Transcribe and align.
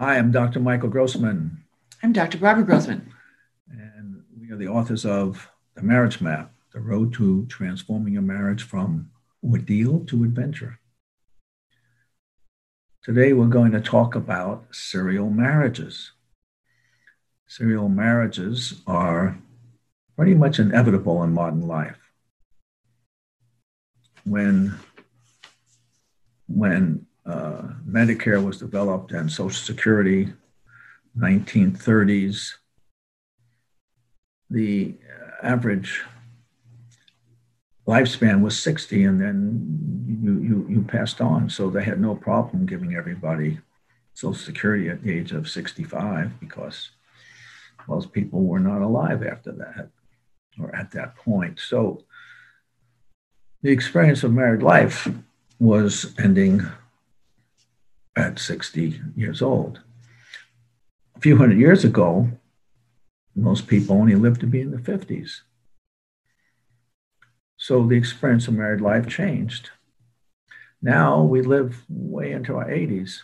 Hi, 0.00 0.16
I'm 0.16 0.30
Dr. 0.30 0.60
Michael 0.60 0.90
Grossman. 0.90 1.64
I'm 2.04 2.12
Dr. 2.12 2.38
Barbara 2.38 2.62
Grossman. 2.62 3.12
And 3.68 4.22
we 4.40 4.48
are 4.52 4.56
the 4.56 4.68
authors 4.68 5.04
of 5.04 5.50
The 5.74 5.82
Marriage 5.82 6.20
Map 6.20 6.52
The 6.72 6.78
Road 6.78 7.12
to 7.14 7.46
Transforming 7.46 8.16
a 8.16 8.22
Marriage 8.22 8.62
from 8.62 9.10
Ordeal 9.42 10.06
to 10.06 10.22
Adventure. 10.22 10.78
Today, 13.02 13.32
we're 13.32 13.46
going 13.46 13.72
to 13.72 13.80
talk 13.80 14.14
about 14.14 14.66
serial 14.70 15.30
marriages. 15.30 16.12
Serial 17.48 17.88
marriages 17.88 18.80
are 18.86 19.36
pretty 20.14 20.34
much 20.34 20.60
inevitable 20.60 21.24
in 21.24 21.34
modern 21.34 21.66
life. 21.66 21.98
When, 24.22 24.78
when 26.46 27.07
uh, 27.28 27.62
Medicare 27.86 28.42
was 28.42 28.58
developed 28.58 29.12
and 29.12 29.30
Social 29.30 29.50
Security, 29.50 30.32
1930s. 31.18 32.52
The 34.50 34.94
average 35.42 36.02
lifespan 37.86 38.40
was 38.40 38.58
60, 38.58 39.04
and 39.04 39.20
then 39.20 40.18
you, 40.22 40.40
you, 40.40 40.66
you 40.70 40.82
passed 40.82 41.20
on. 41.20 41.50
So 41.50 41.68
they 41.68 41.84
had 41.84 42.00
no 42.00 42.14
problem 42.14 42.64
giving 42.64 42.94
everybody 42.94 43.58
Social 44.14 44.34
Security 44.34 44.88
at 44.88 45.02
the 45.02 45.12
age 45.12 45.32
of 45.32 45.48
65 45.48 46.40
because 46.40 46.90
most 47.86 48.12
people 48.12 48.42
were 48.42 48.58
not 48.58 48.82
alive 48.82 49.22
after 49.22 49.52
that 49.52 49.90
or 50.58 50.74
at 50.74 50.90
that 50.92 51.14
point. 51.16 51.60
So 51.60 52.04
the 53.62 53.70
experience 53.70 54.24
of 54.24 54.32
married 54.32 54.62
life 54.62 55.08
was 55.58 56.14
ending 56.18 56.66
at 58.18 58.38
60 58.38 59.00
years 59.16 59.40
old. 59.40 59.80
A 61.16 61.20
few 61.20 61.36
hundred 61.36 61.58
years 61.58 61.84
ago, 61.84 62.28
most 63.36 63.68
people 63.68 63.96
only 63.96 64.16
lived 64.16 64.40
to 64.40 64.46
be 64.46 64.60
in 64.60 64.72
the 64.72 64.78
50s. 64.78 65.42
So 67.56 67.86
the 67.86 67.96
experience 67.96 68.48
of 68.48 68.54
married 68.54 68.80
life 68.80 69.06
changed. 69.06 69.70
Now 70.82 71.22
we 71.22 71.42
live 71.42 71.84
way 71.88 72.32
into 72.32 72.56
our 72.56 72.66
80s. 72.66 73.22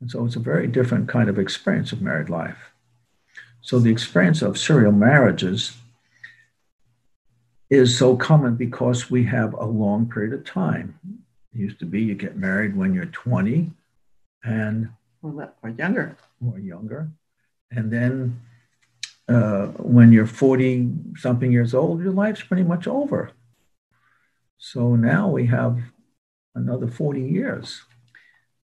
And 0.00 0.10
so 0.10 0.26
it's 0.26 0.36
a 0.36 0.40
very 0.40 0.66
different 0.66 1.08
kind 1.08 1.30
of 1.30 1.38
experience 1.38 1.92
of 1.92 2.02
married 2.02 2.28
life. 2.28 2.72
So 3.62 3.78
the 3.78 3.90
experience 3.90 4.42
of 4.42 4.58
serial 4.58 4.92
marriages 4.92 5.76
is 7.70 7.98
so 7.98 8.16
common 8.16 8.56
because 8.56 9.10
we 9.10 9.24
have 9.24 9.54
a 9.54 9.64
long 9.64 10.08
period 10.08 10.34
of 10.34 10.44
time. 10.44 10.98
It 11.54 11.58
used 11.58 11.78
to 11.78 11.86
be 11.86 12.02
you 12.02 12.14
get 12.14 12.36
married 12.36 12.76
when 12.76 12.94
you're 12.94 13.06
20, 13.06 13.72
and 14.46 14.88
or, 15.22 15.52
or 15.62 15.70
younger. 15.70 16.16
Or 16.44 16.58
younger. 16.58 17.10
And 17.70 17.92
then 17.92 18.40
uh, 19.28 19.66
when 19.78 20.12
you're 20.12 20.26
40 20.26 20.90
something 21.16 21.50
years 21.50 21.74
old 21.74 22.00
your 22.00 22.12
life's 22.12 22.42
pretty 22.42 22.62
much 22.62 22.86
over. 22.86 23.32
So 24.58 24.94
now 24.96 25.28
we 25.28 25.46
have 25.46 25.78
another 26.54 26.86
40 26.86 27.20
years. 27.20 27.82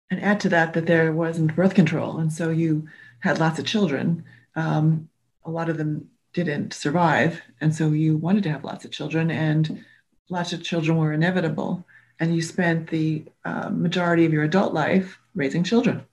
And 0.09 0.21
add 0.21 0.39
to 0.41 0.49
that 0.49 0.73
that 0.73 0.85
there 0.85 1.11
wasn't 1.11 1.55
birth 1.55 1.73
control 1.73 2.17
and 2.19 2.31
so 2.31 2.49
you 2.49 2.87
had 3.19 3.39
lots 3.39 3.59
of 3.59 3.65
children. 3.65 4.23
Um, 4.55 5.09
a 5.45 5.49
lot 5.49 5.69
of 5.69 5.77
them 5.77 6.09
didn't 6.33 6.73
survive 6.73 7.41
and 7.59 7.75
so 7.75 7.89
you 7.89 8.17
wanted 8.17 8.43
to 8.43 8.51
have 8.51 8.63
lots 8.63 8.85
of 8.85 8.91
children 8.91 9.31
and 9.31 9.83
lots 10.29 10.53
of 10.53 10.63
children 10.63 10.97
were 10.97 11.11
inevitable 11.11 11.85
and 12.21 12.35
you 12.35 12.41
spent 12.43 12.87
the 12.87 13.25
uh, 13.43 13.69
majority 13.69 14.25
of 14.25 14.31
your 14.31 14.43
adult 14.43 14.73
life 14.73 15.19
raising 15.33 15.63
children. 15.63 16.05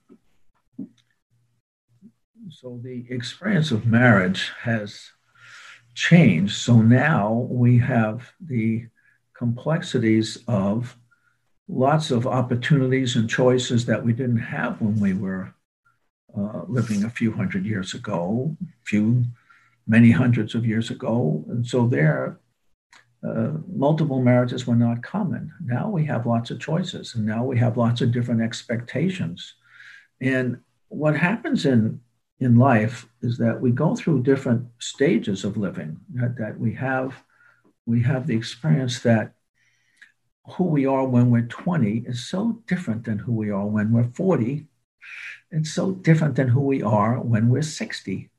So 2.49 2.79
the 2.83 3.05
experience 3.11 3.69
of 3.69 3.85
marriage 3.85 4.51
has 4.59 5.11
changed. 5.93 6.55
So 6.55 6.81
now 6.81 7.47
we 7.51 7.77
have 7.77 8.33
the 8.41 8.87
complexities 9.37 10.39
of 10.47 10.97
lots 11.67 12.09
of 12.09 12.25
opportunities 12.25 13.15
and 13.15 13.29
choices 13.29 13.85
that 13.85 14.03
we 14.03 14.11
didn't 14.11 14.37
have 14.37 14.81
when 14.81 14.99
we 14.99 15.13
were 15.13 15.53
uh, 16.35 16.63
living 16.67 17.03
a 17.03 17.09
few 17.09 17.31
hundred 17.31 17.67
years 17.67 17.93
ago, 17.93 18.57
few, 18.83 19.25
many 19.85 20.09
hundreds 20.09 20.55
of 20.55 20.65
years 20.65 20.89
ago. 20.89 21.43
And 21.49 21.65
so 21.65 21.87
there, 21.87 22.39
uh, 23.27 23.51
multiple 23.67 24.21
marriages 24.21 24.65
were 24.65 24.75
not 24.75 25.03
common. 25.03 25.51
Now 25.63 25.89
we 25.89 26.05
have 26.05 26.25
lots 26.25 26.51
of 26.51 26.59
choices, 26.59 27.15
and 27.15 27.25
now 27.25 27.43
we 27.43 27.57
have 27.57 27.77
lots 27.77 28.01
of 28.01 28.11
different 28.11 28.41
expectations. 28.41 29.55
And 30.21 30.59
what 30.87 31.17
happens 31.17 31.65
in 31.65 32.01
in 32.39 32.55
life 32.55 33.05
is 33.21 33.37
that 33.37 33.59
we 33.59 33.71
go 33.71 33.95
through 33.95 34.23
different 34.23 34.65
stages 34.79 35.43
of 35.43 35.57
living. 35.57 35.99
That, 36.13 36.37
that 36.37 36.57
we 36.57 36.73
have 36.75 37.13
we 37.85 38.01
have 38.03 38.27
the 38.27 38.37
experience 38.37 38.99
that 38.99 39.33
who 40.51 40.63
we 40.63 40.85
are 40.85 41.05
when 41.05 41.29
we're 41.29 41.41
20 41.41 42.05
is 42.07 42.27
so 42.27 42.61
different 42.67 43.03
than 43.03 43.19
who 43.19 43.33
we 43.33 43.51
are 43.51 43.65
when 43.65 43.91
we're 43.91 44.11
40. 44.13 44.65
It's 45.51 45.71
so 45.71 45.91
different 45.91 46.35
than 46.35 46.47
who 46.47 46.61
we 46.61 46.81
are 46.81 47.19
when 47.19 47.49
we're 47.49 47.63
60. 47.63 48.29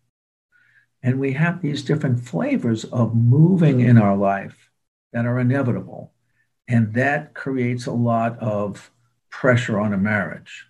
And 1.03 1.19
we 1.19 1.33
have 1.33 1.61
these 1.61 1.83
different 1.83 2.21
flavors 2.21 2.85
of 2.85 3.15
moving 3.15 3.81
in 3.81 3.99
our 3.99 4.17
life 4.17 4.70
that 5.12 5.26
are 5.26 5.38
inevitable. 5.38 6.12
And 6.69 6.94
that 6.94 7.34
creates 7.34 7.87
a 7.87 7.93
lot 7.93 8.38
of 8.38 8.91
pressure 9.31 9.78
on 9.78 9.93
a 9.93 9.98
marriage. 9.98 10.66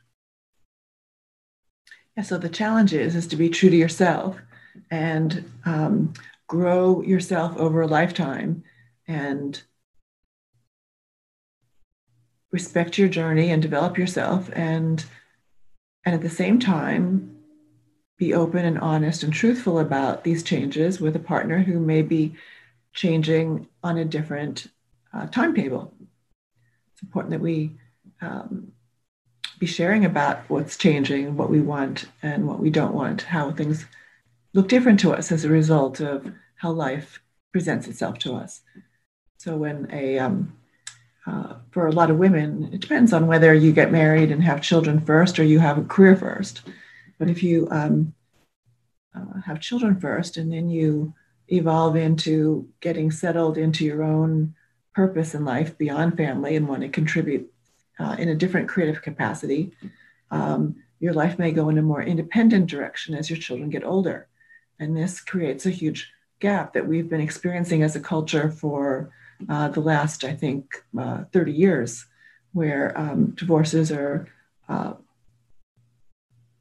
Yeah, 2.16 2.22
so 2.22 2.38
the 2.38 2.48
challenge 2.48 2.92
is, 2.92 3.14
is 3.14 3.26
to 3.28 3.36
be 3.36 3.48
true 3.48 3.70
to 3.70 3.76
yourself 3.76 4.38
and 4.90 5.50
um, 5.64 6.12
grow 6.46 7.02
yourself 7.02 7.56
over 7.56 7.82
a 7.82 7.86
lifetime 7.86 8.62
and 9.06 9.62
respect 12.50 12.98
your 12.98 13.08
journey 13.08 13.50
and 13.50 13.62
develop 13.62 13.96
yourself 13.96 14.50
and 14.54 15.04
and 16.04 16.14
at 16.14 16.22
the 16.22 16.30
same 16.30 16.58
time 16.58 17.36
be 18.16 18.34
open 18.34 18.64
and 18.64 18.78
honest 18.78 19.22
and 19.22 19.32
truthful 19.32 19.78
about 19.78 20.24
these 20.24 20.42
changes 20.42 21.00
with 21.00 21.14
a 21.16 21.20
partner 21.20 21.60
who 21.60 21.78
may 21.78 22.02
be 22.02 22.34
changing 22.92 23.68
on 23.82 23.98
a 23.98 24.04
different 24.04 24.66
uh, 25.12 25.26
timetable. 25.26 25.92
It's 26.92 27.02
important 27.02 27.32
that 27.32 27.40
we 27.40 27.78
um, 28.20 28.72
be 29.58 29.66
sharing 29.66 30.04
about 30.04 30.48
what's 30.48 30.76
changing, 30.76 31.36
what 31.36 31.50
we 31.50 31.60
want, 31.60 32.06
and 32.22 32.46
what 32.46 32.60
we 32.60 32.70
don't 32.70 32.94
want, 32.94 33.22
how 33.22 33.50
things 33.50 33.86
look 34.54 34.68
different 34.68 35.00
to 35.00 35.12
us 35.12 35.30
as 35.30 35.44
a 35.44 35.48
result 35.48 36.00
of 36.00 36.32
how 36.56 36.70
life 36.70 37.20
presents 37.52 37.86
itself 37.86 38.18
to 38.18 38.34
us. 38.34 38.62
So, 39.38 39.56
when 39.56 39.88
a 39.92 40.18
um, 40.18 40.56
uh, 41.26 41.54
for 41.70 41.86
a 41.86 41.92
lot 41.92 42.10
of 42.10 42.18
women, 42.18 42.70
it 42.72 42.80
depends 42.80 43.12
on 43.12 43.26
whether 43.26 43.52
you 43.54 43.72
get 43.72 43.92
married 43.92 44.32
and 44.32 44.42
have 44.42 44.62
children 44.62 45.00
first 45.00 45.38
or 45.38 45.44
you 45.44 45.58
have 45.58 45.78
a 45.78 45.84
career 45.84 46.16
first. 46.16 46.62
But 47.18 47.28
if 47.28 47.42
you 47.42 47.68
um, 47.70 48.14
uh, 49.14 49.40
have 49.44 49.60
children 49.60 50.00
first 50.00 50.36
and 50.36 50.52
then 50.52 50.70
you 50.70 51.14
evolve 51.50 51.96
into 51.96 52.68
getting 52.80 53.10
settled 53.10 53.58
into 53.58 53.84
your 53.84 54.02
own 54.02 54.54
purpose 54.94 55.34
in 55.34 55.44
life 55.44 55.76
beyond 55.78 56.16
family 56.16 56.56
and 56.56 56.68
want 56.68 56.82
to 56.82 56.88
contribute 56.88 57.52
uh, 57.98 58.16
in 58.18 58.28
a 58.28 58.34
different 58.34 58.68
creative 58.68 59.02
capacity, 59.02 59.72
um, 60.30 60.76
your 61.00 61.12
life 61.12 61.38
may 61.38 61.50
go 61.50 61.68
in 61.68 61.78
a 61.78 61.82
more 61.82 62.02
independent 62.02 62.66
direction 62.66 63.14
as 63.14 63.28
your 63.28 63.38
children 63.38 63.70
get 63.70 63.84
older. 63.84 64.28
And 64.78 64.96
this 64.96 65.20
creates 65.20 65.66
a 65.66 65.70
huge 65.70 66.10
gap 66.40 66.72
that 66.72 66.86
we've 66.86 67.08
been 67.08 67.20
experiencing 67.20 67.82
as 67.82 67.96
a 67.96 68.00
culture 68.00 68.50
for 68.50 69.10
uh, 69.48 69.68
the 69.68 69.80
last, 69.80 70.24
I 70.24 70.34
think, 70.34 70.82
uh, 70.98 71.24
30 71.32 71.52
years, 71.52 72.06
where 72.52 72.98
um, 72.98 73.30
divorces 73.30 73.92
are 73.92 74.28
uh, 74.68 74.94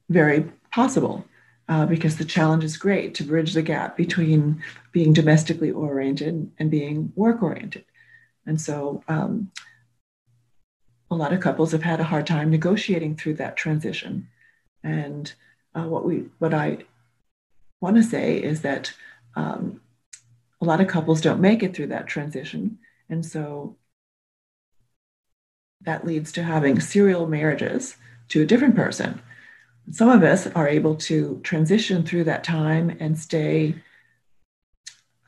very 0.08 0.50
possible 0.70 1.24
uh, 1.70 1.86
because 1.86 2.16
the 2.16 2.24
challenge 2.24 2.64
is 2.64 2.76
great 2.76 3.14
to 3.14 3.22
bridge 3.22 3.54
the 3.54 3.62
gap 3.62 3.96
between 3.96 4.60
being 4.90 5.12
domestically 5.12 5.70
oriented 5.70 6.50
and 6.58 6.70
being 6.70 7.12
work 7.14 7.42
oriented. 7.42 7.84
And 8.44 8.60
so, 8.60 9.04
um, 9.06 9.52
a 11.12 11.14
lot 11.14 11.32
of 11.32 11.40
couples 11.40 11.72
have 11.72 11.82
had 11.82 12.00
a 12.00 12.04
hard 12.04 12.26
time 12.26 12.50
negotiating 12.50 13.16
through 13.16 13.34
that 13.34 13.56
transition. 13.56 14.28
And 14.82 15.32
uh, 15.74 15.84
what 15.84 16.04
we 16.04 16.24
what 16.40 16.52
I 16.52 16.78
want 17.80 17.96
to 17.96 18.02
say 18.02 18.42
is 18.42 18.62
that 18.62 18.92
um, 19.36 19.80
a 20.60 20.64
lot 20.64 20.80
of 20.80 20.88
couples 20.88 21.20
don't 21.20 21.40
make 21.40 21.62
it 21.62 21.74
through 21.74 21.88
that 21.88 22.08
transition, 22.08 22.78
and 23.08 23.24
so 23.24 23.76
that 25.82 26.06
leads 26.06 26.32
to 26.32 26.42
having 26.42 26.80
serial 26.80 27.26
marriages 27.26 27.96
to 28.28 28.42
a 28.42 28.46
different 28.46 28.76
person. 28.76 29.20
Some 29.92 30.08
of 30.08 30.22
us 30.22 30.46
are 30.48 30.68
able 30.68 30.94
to 30.96 31.40
transition 31.42 32.04
through 32.04 32.24
that 32.24 32.44
time 32.44 32.96
and 33.00 33.18
stay 33.18 33.74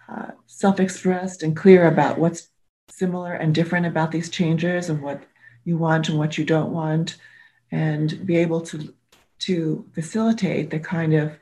uh, 0.09 0.33
self 0.47 0.79
expressed 0.79 1.43
and 1.43 1.57
clear 1.57 1.87
about 1.87 2.19
what's 2.19 2.51
similar 2.89 3.33
and 3.33 3.55
different 3.55 3.87
about 3.87 4.13
these 4.13 4.29
changes 4.29 4.89
and 4.89 5.03
what 5.03 5.23
you 5.65 5.79
want 5.79 6.09
and 6.09 6.19
what 6.19 6.39
you 6.39 6.45
don't 6.45 6.73
want, 6.73 7.17
and 7.71 8.25
be 8.27 8.37
able 8.37 8.61
to, 8.61 8.93
to 9.39 9.85
facilitate 9.95 10.71
the 10.71 10.79
kind 10.79 11.15
of 11.15 11.33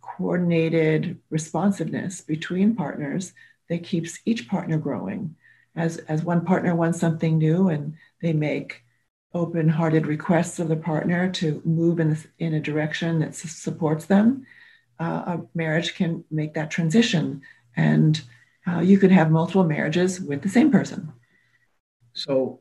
coordinated 0.00 1.18
responsiveness 1.30 2.20
between 2.20 2.74
partners 2.74 3.32
that 3.68 3.82
keeps 3.82 4.18
each 4.24 4.48
partner 4.48 4.78
growing. 4.78 5.34
As, 5.74 5.98
as 6.08 6.22
one 6.22 6.44
partner 6.44 6.74
wants 6.74 6.98
something 6.98 7.38
new 7.38 7.68
and 7.68 7.94
they 8.22 8.32
make 8.32 8.82
open 9.36 9.68
hearted 9.68 10.06
requests 10.06 10.58
of 10.58 10.68
the 10.68 10.76
partner 10.76 11.30
to 11.30 11.60
move 11.64 12.00
in, 12.00 12.16
in 12.38 12.54
a 12.54 12.60
direction 12.60 13.20
that 13.20 13.34
supports 13.34 14.06
them, 14.06 14.46
uh, 14.98 15.04
a 15.04 15.40
marriage 15.54 15.94
can 15.94 16.24
make 16.30 16.54
that 16.54 16.70
transition. 16.70 17.42
And 17.76 18.20
uh, 18.66 18.80
you 18.80 18.98
could 18.98 19.12
have 19.12 19.30
multiple 19.30 19.64
marriages 19.64 20.20
with 20.20 20.42
the 20.42 20.48
same 20.48 20.72
person. 20.72 21.12
So 22.14 22.60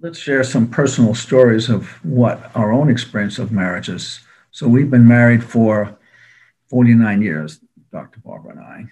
let's 0.00 0.18
share 0.18 0.44
some 0.44 0.68
personal 0.68 1.14
stories 1.14 1.68
of 1.68 1.88
what 2.04 2.50
our 2.54 2.72
own 2.72 2.88
experience 2.88 3.40
of 3.40 3.50
marriages. 3.50 4.20
So 4.52 4.68
we've 4.68 4.90
been 4.90 5.08
married 5.08 5.42
for 5.42 5.98
49 6.70 7.20
years, 7.20 7.58
Dr. 7.90 8.20
Barbara 8.20 8.52
and 8.52 8.60
I. 8.60 8.84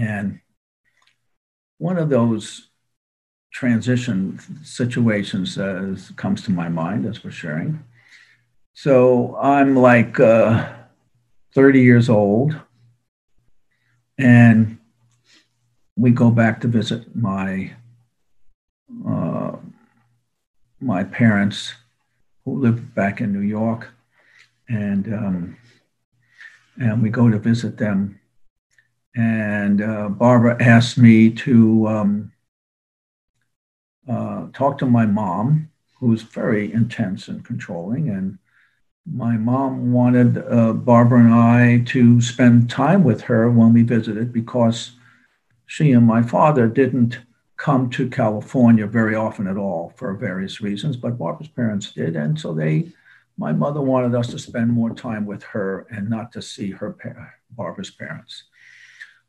And 0.00 0.40
one 1.76 1.98
of 1.98 2.08
those 2.08 2.70
transition 3.52 4.40
situations 4.64 5.58
uh, 5.58 5.94
comes 6.16 6.42
to 6.42 6.50
my 6.50 6.68
mind 6.68 7.06
as 7.06 7.22
we're 7.22 7.30
sharing. 7.30 7.84
So 8.74 9.36
I'm 9.36 9.76
like 9.76 10.18
uh, 10.18 10.72
30 11.54 11.82
years 11.82 12.08
old, 12.08 12.58
and 14.18 14.78
we 15.96 16.10
go 16.10 16.30
back 16.30 16.60
to 16.62 16.68
visit 16.68 17.14
my 17.14 17.74
uh, 19.06 19.56
my 20.80 21.04
parents 21.04 21.74
who 22.44 22.58
live 22.58 22.94
back 22.94 23.20
in 23.20 23.32
New 23.32 23.46
York, 23.46 23.90
and 24.68 25.12
um, 25.12 25.56
and 26.80 27.02
we 27.02 27.10
go 27.10 27.28
to 27.30 27.38
visit 27.38 27.76
them. 27.76 28.18
And 29.14 29.82
uh, 29.82 30.08
Barbara 30.08 30.56
asked 30.58 30.96
me 30.96 31.30
to 31.30 31.86
um, 31.86 32.31
uh, 34.08 34.46
talk 34.52 34.78
to 34.78 34.86
my 34.86 35.06
mom, 35.06 35.70
who's 35.98 36.22
very 36.22 36.72
intense 36.72 37.28
and 37.28 37.44
controlling. 37.44 38.08
And 38.08 38.38
my 39.06 39.36
mom 39.36 39.92
wanted 39.92 40.38
uh, 40.38 40.72
Barbara 40.72 41.20
and 41.20 41.34
I 41.34 41.84
to 41.92 42.20
spend 42.20 42.70
time 42.70 43.04
with 43.04 43.22
her 43.22 43.50
when 43.50 43.72
we 43.72 43.82
visited 43.82 44.32
because 44.32 44.92
she 45.66 45.92
and 45.92 46.06
my 46.06 46.22
father 46.22 46.68
didn't 46.68 47.20
come 47.56 47.88
to 47.90 48.10
California 48.10 48.86
very 48.86 49.14
often 49.14 49.46
at 49.46 49.56
all 49.56 49.92
for 49.96 50.12
various 50.14 50.60
reasons, 50.60 50.96
but 50.96 51.18
Barbara's 51.18 51.48
parents 51.48 51.92
did. 51.92 52.16
And 52.16 52.38
so 52.38 52.52
they, 52.52 52.88
my 53.38 53.52
mother 53.52 53.80
wanted 53.80 54.16
us 54.16 54.28
to 54.28 54.38
spend 54.38 54.70
more 54.70 54.94
time 54.94 55.24
with 55.26 55.44
her 55.44 55.86
and 55.90 56.10
not 56.10 56.32
to 56.32 56.42
see 56.42 56.72
her, 56.72 56.96
Barbara's 57.52 57.90
parents. 57.90 58.44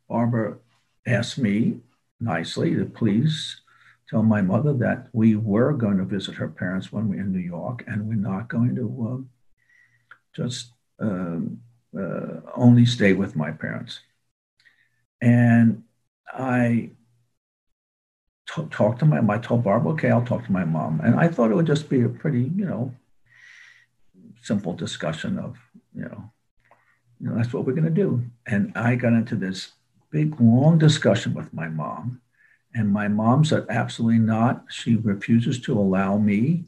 Barbara 0.09 0.57
asked 1.05 1.37
me 1.37 1.81
nicely 2.19 2.73
to 2.75 2.85
please 2.85 3.61
tell 4.09 4.23
my 4.23 4.41
mother 4.41 4.73
that 4.73 5.07
we 5.13 5.35
were 5.35 5.73
going 5.73 5.97
to 5.97 6.05
visit 6.05 6.35
her 6.35 6.47
parents 6.47 6.91
when 6.91 7.07
we're 7.07 7.21
in 7.21 7.31
New 7.31 7.39
York, 7.39 7.83
and 7.87 8.07
we're 8.07 8.15
not 8.15 8.47
going 8.47 8.75
to 8.75 9.09
uh, 9.09 9.23
just 10.35 10.73
um, 10.99 11.61
uh, 11.97 12.41
only 12.55 12.85
stay 12.85 13.13
with 13.13 13.35
my 13.35 13.51
parents. 13.51 13.99
And 15.21 15.83
I 16.27 16.91
t- 18.53 18.67
talked 18.71 18.99
to 18.99 19.05
my 19.05 19.21
mom. 19.21 19.29
I 19.31 19.37
told 19.37 19.63
Barbara, 19.63 19.93
okay, 19.93 20.11
I'll 20.11 20.25
talk 20.25 20.45
to 20.45 20.51
my 20.51 20.65
mom. 20.65 20.99
And 21.01 21.19
I 21.19 21.27
thought 21.27 21.51
it 21.51 21.55
would 21.55 21.67
just 21.67 21.89
be 21.89 22.01
a 22.01 22.09
pretty, 22.09 22.51
you 22.55 22.65
know, 22.65 22.93
simple 24.41 24.73
discussion 24.73 25.39
of, 25.39 25.57
you 25.95 26.03
know, 26.03 26.31
you 27.19 27.29
know, 27.29 27.35
that's 27.35 27.53
what 27.53 27.65
we're 27.65 27.73
going 27.73 27.85
to 27.85 27.89
do. 27.89 28.23
And 28.45 28.73
I 28.75 28.95
got 28.95 29.13
into 29.13 29.35
this 29.35 29.71
big, 30.11 30.39
long 30.41 30.77
discussion 30.77 31.33
with 31.33 31.53
my 31.53 31.67
mom 31.69 32.21
and 32.75 32.91
my 32.91 33.07
mom 33.07 33.45
said, 33.45 33.65
absolutely 33.69 34.19
not. 34.19 34.65
She 34.69 34.95
refuses 34.95 35.59
to 35.61 35.77
allow 35.77 36.17
me 36.17 36.65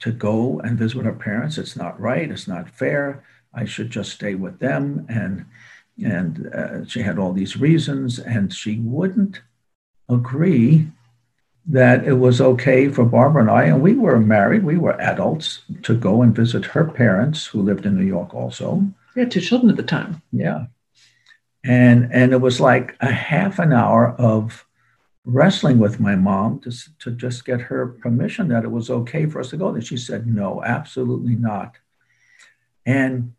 to 0.00 0.12
go 0.12 0.60
and 0.60 0.78
visit 0.78 1.04
her 1.04 1.12
parents. 1.12 1.58
It's 1.58 1.76
not 1.76 1.98
right. 2.00 2.30
It's 2.30 2.48
not 2.48 2.68
fair. 2.68 3.24
I 3.54 3.64
should 3.64 3.90
just 3.90 4.12
stay 4.12 4.34
with 4.34 4.58
them. 4.58 5.06
And 5.08 5.46
and 6.04 6.48
uh, 6.54 6.84
she 6.84 7.00
had 7.00 7.18
all 7.18 7.32
these 7.32 7.56
reasons, 7.56 8.18
and 8.18 8.52
she 8.52 8.78
wouldn't 8.80 9.40
agree 10.10 10.88
that 11.68 12.04
it 12.04 12.12
was 12.12 12.40
okay 12.40 12.88
for 12.88 13.04
Barbara 13.04 13.40
and 13.42 13.50
I, 13.50 13.64
and 13.64 13.80
we 13.80 13.94
were 13.94 14.20
married, 14.20 14.62
we 14.62 14.76
were 14.76 15.00
adults, 15.00 15.62
to 15.82 15.96
go 15.96 16.22
and 16.22 16.36
visit 16.36 16.66
her 16.66 16.84
parents 16.84 17.46
who 17.46 17.62
lived 17.62 17.86
in 17.86 17.96
New 17.96 18.04
York 18.04 18.34
also. 18.34 18.84
We 19.14 19.22
had 19.22 19.30
two 19.30 19.40
children 19.40 19.70
at 19.70 19.76
the 19.76 19.82
time. 19.82 20.20
Yeah. 20.30 20.66
And 21.64 22.12
and 22.12 22.32
it 22.32 22.40
was 22.40 22.60
like 22.60 22.94
a 23.00 23.10
half 23.10 23.58
an 23.58 23.72
hour 23.72 24.14
of 24.18 24.65
wrestling 25.26 25.78
with 25.78 25.98
my 26.00 26.14
mom 26.14 26.60
to, 26.60 26.72
to 27.00 27.10
just 27.10 27.44
get 27.44 27.60
her 27.60 27.88
permission 27.88 28.48
that 28.48 28.64
it 28.64 28.70
was 28.70 28.88
okay 28.88 29.26
for 29.26 29.40
us 29.40 29.50
to 29.50 29.56
go 29.56 29.72
there. 29.72 29.82
She 29.82 29.96
said, 29.96 30.26
no, 30.26 30.62
absolutely 30.64 31.34
not. 31.34 31.76
And 32.86 33.34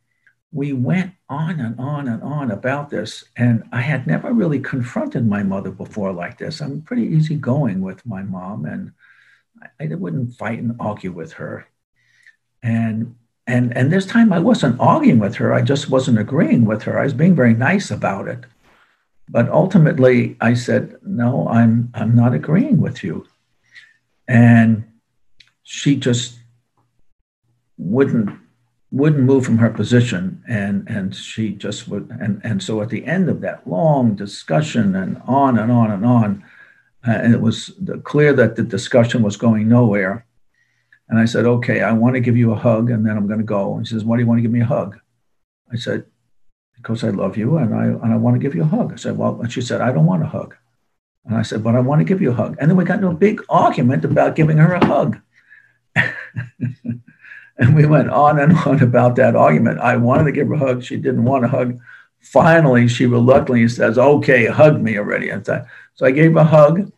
we 0.52 0.74
went 0.74 1.14
on 1.30 1.60
and 1.60 1.80
on 1.80 2.08
and 2.08 2.22
on 2.22 2.52
about 2.52 2.90
this. 2.90 3.24
And 3.38 3.64
I 3.72 3.82
had 3.82 4.06
never 4.06 4.34
really 4.34 4.60
confronted 4.60 5.26
my 5.26 5.44
mother 5.44 5.72
before 5.72 6.12
like 6.12 6.38
this. 6.38 6.62
I'm 6.62 6.82
pretty 6.82 7.04
easygoing 7.04 7.82
with 7.82 8.06
my 8.06 8.24
mom, 8.24 8.66
and 8.66 8.92
I, 9.80 9.86
I 9.92 9.96
wouldn't 9.96 10.36
fight 10.36 10.60
and 10.60 10.76
argue 10.80 11.12
with 11.12 11.34
her. 11.34 11.68
And 12.64 13.16
and 13.46 13.76
and 13.78 13.92
this 13.92 14.06
time 14.06 14.34
I 14.34 14.40
wasn't 14.40 14.80
arguing 14.80 15.20
with 15.20 15.36
her. 15.36 15.54
I 15.54 15.62
just 15.62 15.90
wasn't 15.90 16.20
agreeing 16.20 16.66
with 16.66 16.84
her. 16.84 17.00
I 17.00 17.04
was 17.04 17.14
being 17.14 17.36
very 17.36 17.54
nice 17.54 17.92
about 17.92 18.28
it. 18.28 18.46
But 19.30 19.50
ultimately, 19.50 20.38
I 20.40 20.54
said, 20.54 20.98
no, 21.04 21.48
I'm, 21.50 21.92
I'm 21.94 22.16
not 22.16 22.34
agreeing 22.34 22.80
with 22.80 23.04
you. 23.04 23.26
And 24.28 24.86
she 25.64 25.96
just 25.96 26.40
wouldn't 27.78 28.30
wouldn't 28.90 29.24
move 29.24 29.46
from 29.46 29.58
her 29.58 29.70
position. 29.70 30.42
And 30.48 30.88
and 30.90 31.16
she 31.16 31.52
just 31.52 31.88
would 31.88 32.10
and 32.22 32.42
and 32.44 32.64
so 32.64 32.82
at 32.82 32.90
the 32.90 33.06
end 33.06 33.30
of 33.30 33.42
that 33.42 33.68
long 33.68 34.16
discussion 34.16 34.96
and 34.96 35.22
on 35.26 35.60
and 35.60 35.72
on 35.72 35.92
and 35.92 36.06
on 36.06 36.44
uh, 37.08 37.12
and 37.12 37.34
it 37.34 37.42
was 37.42 37.72
clear 38.04 38.34
that 38.34 38.56
the 38.56 38.64
discussion 38.64 39.22
was 39.22 39.38
going 39.38 39.68
nowhere. 39.68 40.26
And 41.10 41.20
i 41.20 41.26
said 41.26 41.46
okay 41.46 41.82
i 41.82 41.92
want 41.92 42.16
to 42.16 42.22
give 42.22 42.38
you 42.38 42.52
a 42.52 42.56
hug 42.56 42.90
and 42.90 43.06
then 43.06 43.18
i'm 43.18 43.28
going 43.28 43.40
to 43.40 43.46
go. 43.46 43.76
And 43.76 43.88
she 43.88 43.94
says 43.94 44.06
why 44.06 44.16
do 44.16 44.22
you 44.24 44.28
want 44.28 44.38
to 44.40 44.42
give 44.42 44.52
me 44.52 44.62
a 44.62 44.66
hug? 44.66 44.98
I 45.72 45.76
said 45.76 46.06
because 46.78 47.04
I 47.04 47.10
love 47.10 47.38
you 47.38 47.58
and 47.58 47.74
I, 47.74 47.86
and 47.86 48.14
I 48.14 48.16
want 48.16 48.36
to 48.36 48.40
give 48.40 48.56
you 48.56 48.62
a 48.62 48.66
hug. 48.66 48.94
I 48.94 48.96
said, 48.96 49.18
well, 49.18 49.42
and 49.42 49.52
she 49.52 49.62
said, 49.62 49.82
I 49.82 49.92
don't 49.92 50.06
want 50.06 50.24
a 50.24 50.28
hug. 50.28 50.56
And 51.26 51.36
I 51.36 51.42
said, 51.42 51.64
but 51.64 51.76
I 51.76 51.82
want 51.82 52.00
to 52.00 52.06
give 52.06 52.22
you 52.22 52.32
a 52.32 52.36
hug. 52.36 52.56
And 52.60 52.70
then 52.70 52.78
we 52.78 52.86
got 52.86 52.98
into 52.98 53.10
a 53.10 53.14
big 53.14 53.42
argument 53.50 54.06
about 54.06 54.36
giving 54.36 54.58
her 54.58 54.74
a 54.74 54.86
hug. 54.86 55.20
and 57.58 57.76
we 57.76 57.86
went 57.86 58.10
on 58.10 58.40
and 58.40 58.58
on 58.60 58.82
about 58.82 59.16
that 59.18 59.36
argument. 59.36 59.80
I 59.80 59.98
wanted 59.98 60.26
to 60.26 60.32
give 60.32 60.48
her 60.48 60.54
a 60.54 60.60
hug. 60.60 60.84
She 60.84 60.96
didn't 60.96 61.26
want 61.26 61.46
a 61.46 61.50
hug. 61.50 61.80
Finally, 62.22 62.88
she 62.88 63.06
reluctantly 63.06 63.68
says, 63.68 63.98
okay, 63.98 64.46
hug 64.46 64.82
me 64.82 64.98
already. 64.98 65.30
And 65.30 65.46
so 65.46 65.66
I 66.02 66.12
gave 66.12 66.34
her 66.34 66.40
a 66.40 66.46
hug. 66.46 66.92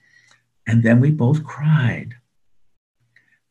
And 0.67 0.83
then 0.83 0.99
we 0.99 1.09
both 1.09 1.43
cried. 1.43 2.15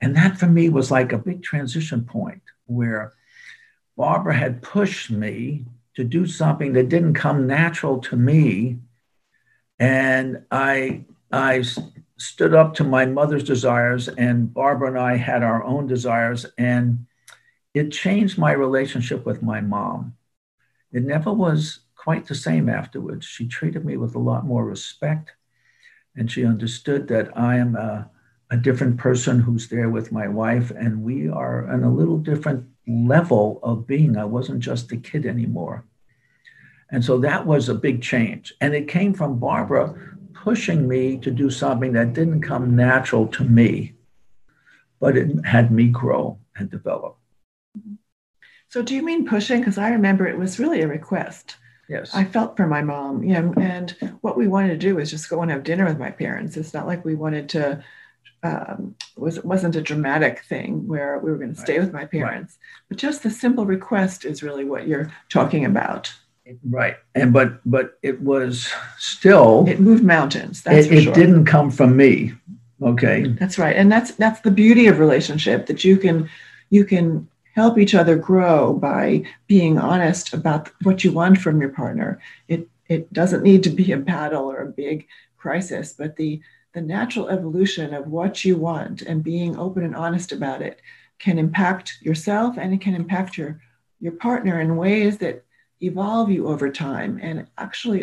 And 0.00 0.14
that 0.16 0.38
for 0.38 0.47
me 0.47 0.68
was 0.68 0.90
like 0.90 1.12
a 1.12 1.18
big 1.18 1.42
transition 1.42 2.04
point 2.04 2.42
where 2.66 3.14
Barbara 3.97 4.37
had 4.37 4.62
pushed 4.62 5.11
me 5.11 5.64
to 5.99 6.05
do 6.05 6.25
something 6.26 6.75
that 6.75 6.88
didn't 6.88 7.14
come 7.14 7.49
natural 7.49 7.99
to 7.99 8.14
me. 8.14 8.78
And 9.81 10.45
I, 10.49 11.07
I 11.33 11.64
stood 12.17 12.55
up 12.55 12.75
to 12.75 12.85
my 12.85 13.05
mother's 13.05 13.43
desires, 13.43 14.07
and 14.07 14.55
Barbara 14.55 14.90
and 14.90 14.99
I 14.99 15.17
had 15.17 15.43
our 15.43 15.64
own 15.64 15.88
desires, 15.88 16.47
and 16.57 17.07
it 17.75 17.90
changed 17.90 18.38
my 18.38 18.52
relationship 18.52 19.26
with 19.26 19.43
my 19.43 19.61
mom. 19.61 20.14
It 20.93 21.02
never 21.02 21.33
was 21.33 21.81
quite 21.97 22.26
the 22.26 22.37
same 22.37 22.69
afterwards. 22.69 23.26
She 23.26 23.49
treated 23.49 23.85
me 23.85 23.97
with 23.97 24.14
a 24.14 24.21
lot 24.21 24.47
more 24.47 24.64
respect, 24.64 25.33
and 26.14 26.31
she 26.31 26.47
understood 26.47 27.09
that 27.09 27.37
I 27.37 27.57
am 27.57 27.75
a, 27.75 28.09
a 28.52 28.57
different 28.57 28.99
person 28.99 29.40
who's 29.40 29.69
there 29.69 29.90
with 29.90 30.12
my 30.12 30.28
wife, 30.28 30.71
and 30.71 31.02
we 31.02 31.28
are 31.28 31.69
on 31.69 31.83
a 31.83 31.93
little 31.93 32.19
different 32.19 32.69
level 32.87 33.59
of 33.64 33.88
being. 33.88 34.17
I 34.17 34.26
wasn't 34.26 34.61
just 34.61 34.93
a 34.93 34.97
kid 34.97 35.26
anymore. 35.26 35.85
And 36.90 37.04
so 37.04 37.18
that 37.18 37.47
was 37.47 37.68
a 37.68 37.75
big 37.75 38.02
change. 38.02 38.52
And 38.61 38.75
it 38.75 38.88
came 38.88 39.12
from 39.12 39.38
Barbara 39.38 39.95
pushing 40.35 40.88
me 40.88 41.18
to 41.18 41.30
do 41.30 41.50
something 41.50 41.92
that 41.92 42.14
didn't 42.14 42.42
come 42.42 42.75
natural 42.75 43.26
to 43.28 43.45
me, 43.45 43.95
but 45.00 45.16
it 45.16 45.45
had 45.45 45.71
me 45.71 45.88
grow 45.88 46.38
and 46.57 46.71
develop. 46.71 47.16
So, 48.71 48.83
do 48.83 48.95
you 48.95 49.02
mean 49.02 49.26
pushing? 49.26 49.61
Because 49.61 49.78
I 49.78 49.90
remember 49.90 50.26
it 50.26 50.38
was 50.38 50.59
really 50.59 50.83
a 50.83 50.88
request. 50.88 51.57
Yes. 51.88 52.14
I 52.14 52.25
felt 52.25 52.57
for 52.57 52.66
my 52.66 52.83
mom, 52.83 53.23
you 53.25 53.33
know, 53.33 53.54
and 53.57 53.90
what 54.21 54.37
we 54.37 54.47
wanted 54.47 54.68
to 54.68 54.76
do 54.76 54.97
was 54.97 55.11
just 55.11 55.30
go 55.30 55.40
and 55.40 55.50
have 55.50 55.64
dinner 55.64 55.87
with 55.87 55.99
my 55.99 56.11
parents. 56.11 56.57
It's 56.59 56.75
not 56.75 56.87
like 56.87 57.02
we 57.02 57.14
wanted 57.14 57.49
to 57.50 57.83
um, 58.42 58.95
was 59.16 59.42
wasn't 59.42 59.76
a 59.76 59.83
dramatic 59.83 60.45
thing 60.45 60.87
where 60.87 61.18
we 61.18 61.30
were 61.30 61.38
going 61.38 61.54
to 61.54 61.61
stay 61.61 61.78
right. 61.78 61.85
with 61.85 61.92
my 61.92 62.04
parents, 62.04 62.59
right. 62.61 62.83
but 62.88 62.99
just 62.99 63.23
the 63.23 63.30
simple 63.30 63.66
request 63.66 64.25
is 64.25 64.42
really 64.42 64.64
what 64.64 64.87
you're 64.87 65.12
talking 65.28 65.64
about. 65.64 66.12
Right, 66.64 66.97
and 67.14 67.33
but 67.33 67.61
but 67.64 67.99
it 68.02 68.21
was 68.21 68.73
still 68.99 69.67
it 69.69 69.81
moved 69.81 70.05
mountains. 70.05 70.62
That's 70.62 70.87
it, 70.87 70.93
it 70.93 71.02
sure. 71.05 71.14
didn't 71.14 71.45
come 71.45 71.71
from 71.71 71.97
me. 71.97 72.33
Okay, 72.83 73.28
that's 73.28 73.59
right, 73.59 73.76
and 73.76 73.90
that's 73.90 74.12
that's 74.12 74.40
the 74.40 74.50
beauty 74.50 74.87
of 74.87 74.99
relationship 74.99 75.67
that 75.67 75.85
you 75.85 75.97
can 75.97 76.28
you 76.71 76.85
can 76.85 77.28
help 77.55 77.78
each 77.78 77.95
other 77.95 78.17
grow 78.17 78.73
by 78.73 79.25
being 79.49 79.78
honest 79.78 80.33
about 80.33 80.71
what 80.83 81.02
you 81.02 81.12
want 81.12 81.38
from 81.38 81.61
your 81.61 81.71
partner. 81.71 82.21
It 82.47 82.69
it 82.88 83.12
doesn't 83.12 83.43
need 83.43 83.62
to 83.64 83.71
be 83.71 83.93
a 83.93 83.97
battle 83.97 84.50
or 84.50 84.62
a 84.62 84.67
big 84.67 85.07
crisis, 85.37 85.93
but 85.93 86.17
the 86.17 86.40
the 86.73 86.81
natural 86.81 87.28
evolution 87.28 87.95
of 87.95 88.07
what 88.07 88.45
you 88.45 88.57
want 88.57 89.02
and 89.02 89.25
being 89.25 89.59
open 89.59 89.83
and 89.83 89.97
honest 89.97 90.33
about 90.33 90.62
it 90.62 90.81
can 91.19 91.38
impact 91.38 91.99
yourself 92.00 92.57
and 92.57 92.73
it 92.73 92.81
can 92.81 92.95
impact 92.95 93.37
your 93.37 93.61
your 94.00 94.12
partner 94.12 94.61
in 94.61 94.76
ways 94.76 95.19
that 95.19 95.45
evolve 95.82 96.30
you 96.30 96.49
over 96.49 96.70
time 96.70 97.18
and 97.23 97.47
actually 97.56 98.00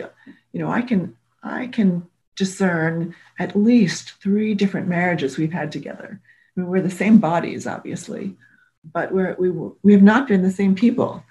you 0.51 0.60
know 0.60 0.70
i 0.70 0.82
can 0.82 1.15
i 1.44 1.67
can 1.67 2.05
discern 2.36 3.15
at 3.39 3.55
least 3.55 4.13
three 4.22 4.53
different 4.53 4.88
marriages 4.88 5.38
we've 5.38 5.53
had 5.53 5.72
together 5.72 6.20
I 6.55 6.60
mean, 6.60 6.70
we're 6.70 6.82
the 6.82 6.89
same 6.89 7.20
bodies 7.20 7.67
obviously 7.67 8.36
but 8.94 9.12
we're, 9.12 9.36
we, 9.39 9.50
we 9.84 9.94
have 9.94 10.03
not 10.03 10.27
been 10.27 10.41
the 10.44 10.51
same 10.51 10.75
people 10.75 11.24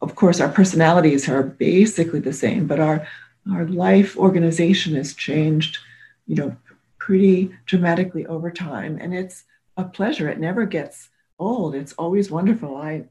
of 0.00 0.14
course 0.14 0.40
our 0.40 0.48
personalities 0.48 1.28
are 1.28 1.42
basically 1.42 2.20
the 2.20 2.32
same 2.32 2.66
but 2.66 2.80
our 2.80 3.06
our 3.52 3.66
life 3.66 4.16
organization 4.16 4.94
has 4.94 5.14
changed 5.14 5.78
you 6.26 6.36
know 6.36 6.56
pretty 7.02 7.50
dramatically 7.66 8.24
over 8.26 8.48
time. 8.48 8.96
And 9.00 9.12
it's 9.12 9.42
a 9.76 9.82
pleasure. 9.82 10.28
It 10.28 10.38
never 10.38 10.66
gets 10.66 11.08
old. 11.36 11.74
It's 11.74 11.94
always 11.94 12.30
wonderful. 12.30 12.76
I, 12.76 13.06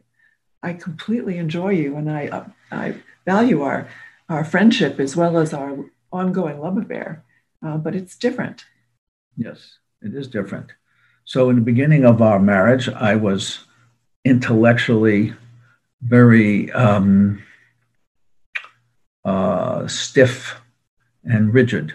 I 0.64 0.74
completely 0.74 1.38
enjoy 1.38 1.70
you 1.70 1.96
and 1.96 2.10
I, 2.10 2.28
uh, 2.28 2.46
I 2.72 2.96
value 3.26 3.62
our, 3.62 3.88
our 4.30 4.44
friendship 4.44 5.00
as 5.00 5.16
well 5.16 5.38
as 5.38 5.54
our 5.54 5.86
ongoing 6.12 6.60
love 6.60 6.78
affair, 6.78 7.24
uh, 7.66 7.78
but 7.78 7.96
it's 7.96 8.16
different. 8.16 8.66
Yes, 9.38 9.78
it 10.02 10.14
is 10.14 10.28
different. 10.28 10.72
So, 11.24 11.50
in 11.50 11.56
the 11.56 11.62
beginning 11.62 12.06
of 12.06 12.22
our 12.22 12.40
marriage, 12.40 12.90
I 12.90 13.16
was 13.16 13.60
intellectually 14.26 15.34
very 16.02 16.72
um, 16.72 17.44
uh, 19.24 19.88
stiff 19.88 20.60
and 21.24 21.54
rigid. 21.54 21.94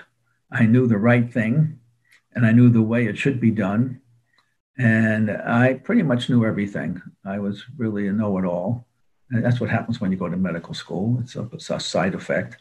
I 0.50 0.66
knew 0.66 0.86
the 0.86 0.98
right 0.98 1.32
thing 1.32 1.80
and 2.32 2.46
I 2.46 2.52
knew 2.52 2.68
the 2.68 2.82
way 2.82 3.06
it 3.06 3.18
should 3.18 3.40
be 3.40 3.50
done. 3.50 4.00
And 4.78 5.30
I 5.30 5.74
pretty 5.74 6.02
much 6.02 6.28
knew 6.28 6.44
everything. 6.44 7.00
I 7.24 7.38
was 7.38 7.64
really 7.76 8.08
a 8.08 8.12
know 8.12 8.38
it 8.38 8.44
all. 8.44 8.86
And 9.30 9.44
that's 9.44 9.60
what 9.60 9.70
happens 9.70 10.00
when 10.00 10.12
you 10.12 10.18
go 10.18 10.28
to 10.28 10.36
medical 10.36 10.74
school, 10.74 11.18
it's 11.20 11.34
a, 11.34 11.48
it's 11.52 11.70
a 11.70 11.80
side 11.80 12.14
effect. 12.14 12.58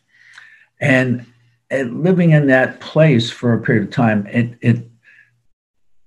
And, 0.79 1.25
and 1.69 2.03
living 2.03 2.31
in 2.31 2.48
that 2.48 2.79
place 2.79 3.29
for 3.29 3.53
a 3.53 3.62
period 3.62 3.84
of 3.84 3.91
time, 3.91 4.25
it, 4.27 4.57
it 4.62 4.89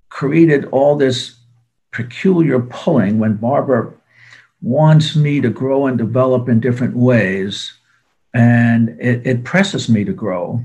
created 0.09 0.65
all 0.67 0.97
this 0.97 1.37
peculiar 1.93 2.61
pulling 2.61 3.19
when 3.19 3.37
Barbara 3.37 3.93
wants 4.61 5.15
me 5.15 5.41
to 5.41 5.51
grow 5.51 5.87
and 5.87 5.97
develop 5.97 6.49
in 6.49 6.59
different 6.59 6.97
ways. 6.97 7.75
And 8.35 8.97
it, 9.01 9.27
it 9.27 9.45
presses 9.45 9.89
me 9.89 10.05
to 10.05 10.13
grow 10.13 10.65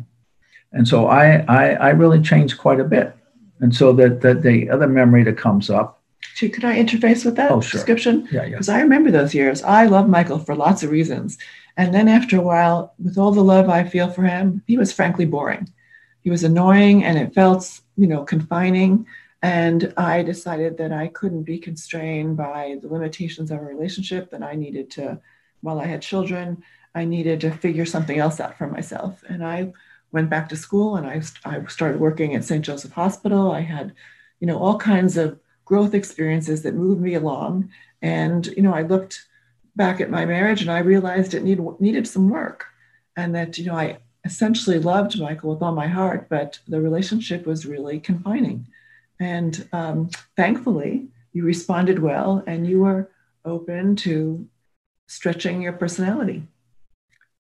and 0.74 0.88
so 0.88 1.06
I, 1.06 1.46
I, 1.48 1.70
I 1.74 1.90
really 1.90 2.22
changed 2.22 2.58
quite 2.58 2.80
a 2.80 2.84
bit. 2.84 3.16
And 3.64 3.74
so 3.74 3.94
that, 3.94 4.20
that 4.22 4.42
the 4.42 4.70
other 4.70 4.88
memory 4.88 5.24
that 5.24 5.38
comes 5.38 5.70
up. 5.70 6.02
So 6.36 6.50
could 6.50 6.66
I 6.66 6.76
interface 6.76 7.24
with 7.24 7.38
that 7.38 7.50
oh, 7.50 7.62
sure. 7.62 7.78
description? 7.78 8.28
Yeah, 8.30 8.44
yeah. 8.44 8.50
Because 8.50 8.68
I 8.68 8.82
remember 8.82 9.10
those 9.10 9.34
years. 9.34 9.64
I 9.64 9.86
love 9.86 10.10
Michael 10.10 10.38
for 10.38 10.54
lots 10.54 10.84
of 10.84 10.92
reasons. 10.92 11.38
And 11.78 11.96
then 11.96 12.10
after 12.10 12.36
a 12.38 12.42
while, 12.42 12.94
with 13.02 13.18
all 13.18 13.32
the 13.32 13.42
love 13.42 13.70
I 13.70 13.86
feel 13.86 14.10
for 14.10 14.24
him, 14.24 14.62
he 14.68 14.78
was 14.78 14.92
frankly 14.92 15.26
boring. 15.26 15.72
He 16.24 16.30
was 16.30 16.44
annoying 16.44 17.06
and 17.06 17.18
it 17.18 17.34
felt, 17.34 17.80
you 17.96 18.06
know, 18.06 18.26
confining. 18.26 19.08
And 19.42 19.94
I 19.96 20.24
decided 20.24 20.78
that 20.80 20.92
I 20.92 21.08
couldn't 21.08 21.44
be 21.44 21.58
constrained 21.58 22.36
by 22.36 22.80
the 22.82 22.90
limitations 22.90 23.50
of 23.50 23.60
a 23.60 23.64
relationship, 23.64 24.30
that 24.32 24.44
I 24.44 24.56
needed 24.56 24.92
to, 24.92 25.22
while 25.62 25.80
I 25.80 25.86
had 25.86 26.02
children, 26.02 26.64
I 26.94 27.06
needed 27.06 27.40
to 27.42 27.52
figure 27.52 27.86
something 27.86 28.20
else 28.20 28.42
out 28.42 28.58
for 28.58 28.68
myself. 28.68 29.24
And 29.30 29.42
I 29.46 29.72
went 30.14 30.30
back 30.30 30.48
to 30.50 30.56
school 30.56 30.96
and 30.96 31.06
I, 31.06 31.22
I 31.44 31.66
started 31.66 32.00
working 32.00 32.36
at 32.36 32.46
St. 32.46 32.64
Joseph 32.64 32.94
Hospital. 32.94 33.52
I 33.52 33.62
had, 33.62 33.94
you 34.40 34.48
know, 34.48 34.58
all 34.58 34.78
kinds 34.78 35.18
of 35.18 35.40
growth 35.66 35.94
experiences 35.94 36.62
that 36.62 36.76
moved 36.76 37.02
me 37.02 37.16
along. 37.16 37.70
And, 38.02 38.46
you 38.48 38.62
know, 38.62 38.74
I 38.74 38.84
looked 38.84 39.26
back 39.76 40.00
at 40.00 40.12
my 40.12 40.24
marriage 40.26 40.62
and 40.62 40.72
I 40.72 40.80
realized 40.80 41.34
it 41.34 41.44
need, 41.44 41.60
needed 41.82 42.08
some 42.08 42.30
work 42.30 42.66
and 43.18 43.36
that, 43.36 43.58
you 43.58 43.66
know, 43.66 43.76
I 43.76 43.98
essentially 44.24 44.80
loved 44.80 45.20
Michael 45.20 45.52
with 45.52 45.62
all 45.62 45.74
my 45.74 45.88
heart, 45.88 46.28
but 46.30 46.60
the 46.68 46.80
relationship 46.80 47.46
was 47.46 47.66
really 47.66 48.00
confining. 48.00 48.68
And 49.20 49.68
um, 49.74 50.10
thankfully, 50.36 51.08
you 51.34 51.44
responded 51.44 52.00
well 52.00 52.44
and 52.46 52.68
you 52.68 52.82
were 52.82 53.10
open 53.46 53.96
to 53.98 54.48
stretching 55.08 55.62
your 55.62 55.74
personality. 55.74 56.44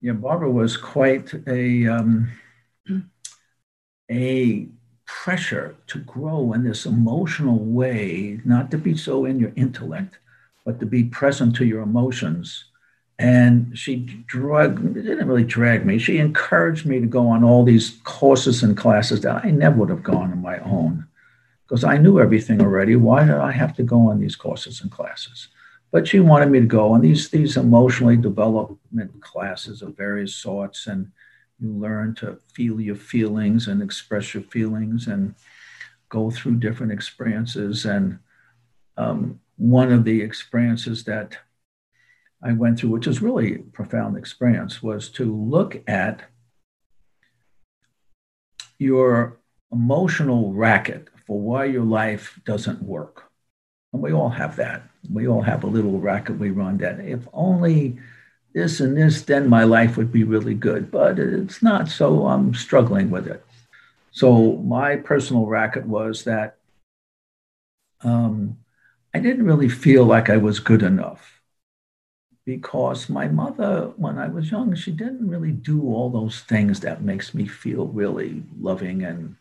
Yeah, 0.00 0.12
Barbara 0.12 0.50
was 0.50 0.77
quite 0.77 1.33
a 1.47 1.87
um, 1.87 2.31
a 4.11 4.69
pressure 5.07 5.77
to 5.89 5.99
grow 5.99 6.53
in 6.53 6.65
this 6.65 6.87
emotional 6.87 7.59
way, 7.59 8.41
not 8.45 8.71
to 8.71 8.79
be 8.79 8.97
so 8.97 9.25
in 9.25 9.39
your 9.39 9.53
intellect, 9.57 10.19
but 10.65 10.81
to 10.81 10.87
be 10.87 11.05
present 11.05 11.55
to 11.57 11.65
your 11.65 11.83
emotions. 11.83 12.65
And 13.19 13.77
she 13.77 13.97
drug, 13.97 14.95
didn't 14.95 15.29
really 15.29 15.45
drag 15.45 15.85
me. 15.85 15.99
She 15.99 16.19
encouraged 16.19 16.87
me 16.87 17.01
to 17.01 17.07
go 17.07 17.29
on 17.29 17.45
all 17.45 17.65
these 17.65 17.99
courses 18.05 18.63
and 18.63 18.77
classes 18.77 19.21
that 19.23 19.45
I 19.45 19.51
never 19.51 19.77
would 19.77 19.91
have 19.91 20.03
gone 20.03 20.33
on 20.33 20.41
my 20.41 20.59
own 20.61 21.07
because 21.71 21.85
I 21.85 21.99
knew 21.99 22.19
everything 22.19 22.61
already. 22.61 22.97
Why 22.97 23.25
did 23.25 23.37
I 23.37 23.53
have 23.53 23.77
to 23.77 23.83
go 23.83 24.09
on 24.09 24.21
these 24.21 24.37
courses 24.37 24.81
and 24.81 24.91
classes? 24.91 25.49
But 25.93 26.09
she 26.09 26.19
wanted 26.19 26.51
me 26.51 26.61
to 26.61 26.67
go 26.67 26.93
on 26.93 27.01
these, 27.01 27.29
these 27.29 27.57
emotionally 27.57 28.17
development 28.17 29.21
classes 29.21 29.83
of 29.83 29.97
various 29.97 30.35
sorts. 30.35 30.87
And 30.87 31.13
you 31.61 31.73
learn 31.73 32.14
to 32.17 32.38
feel 32.55 32.81
your 32.81 32.97
feelings 32.97 33.69
and 33.69 33.83
express 33.83 34.35
your 34.35 34.43
feelings 34.45 35.07
and 35.07 35.35
go 36.09 36.31
through 36.31 36.57
different 36.57 36.93
experiences. 36.93 37.85
And 37.85 38.19
um, 38.97 39.40
one 39.57 39.93
of 39.93 40.05
the 40.05 40.23
experiences 40.23 41.05
that 41.05 41.37
I 42.43 42.52
went 42.52 42.79
through, 42.79 42.90
which 42.90 43.07
was 43.07 43.21
really 43.21 43.57
a 43.57 43.59
profound 43.59 44.17
experience, 44.17 44.83
was 44.83 45.11
to 45.11 45.35
look 45.35 45.83
at 45.87 46.23
your 48.79 49.38
emotional 49.71 50.52
racket 50.52 51.09
for 51.26 51.38
why 51.38 51.67
your 51.67 51.85
life 51.85 52.40
doesn't 52.45 52.83
work. 52.83 53.31
And 53.93 54.02
we 54.02 54.12
all 54.12 54.31
have 54.31 54.57
that. 54.57 54.83
We 55.12 55.29
all 55.29 55.43
have 55.43 55.64
a 55.64 55.69
little 55.69 56.00
racket 56.00 56.38
we 56.38 56.50
run 56.50 56.79
that 56.79 57.00
if 57.00 57.26
only 57.33 57.99
this 58.52 58.80
and 58.80 58.97
this, 58.97 59.23
then 59.23 59.49
my 59.49 59.64
life 59.64 59.97
would 59.97 60.12
be 60.12 60.25
really 60.25 60.54
good. 60.54 60.90
But 60.90 61.19
it's 61.19 61.62
not, 61.62 61.88
so 61.88 62.26
I'm 62.26 62.54
struggling 62.54 63.11
with 63.11 63.26
it. 63.26 63.45
So 64.12 64.57
my 64.57 64.97
personal 64.97 65.47
racket 65.47 65.87
was 65.87 66.25
that 66.25 66.57
um, 68.02 68.59
I 69.14 69.19
didn't 69.19 69.47
really 69.47 69.69
feel 69.69 70.04
like 70.04 70.30
I 70.30 70.37
was 70.37 70.59
good 70.59 70.83
enough 70.83 71.40
because 72.45 73.09
my 73.09 73.28
mother, 73.28 73.92
when 73.97 74.19
I 74.19 74.28
was 74.28 74.50
young, 74.50 74.75
she 74.75 74.90
didn't 74.90 75.28
really 75.28 75.52
do 75.52 75.83
all 75.83 76.11
those 76.11 76.40
things 76.40 76.80
that 76.80 77.02
makes 77.02 77.35
me 77.35 77.47
feel 77.47 77.87
really 77.87 78.42
loving 78.59 79.04
and 79.04 79.37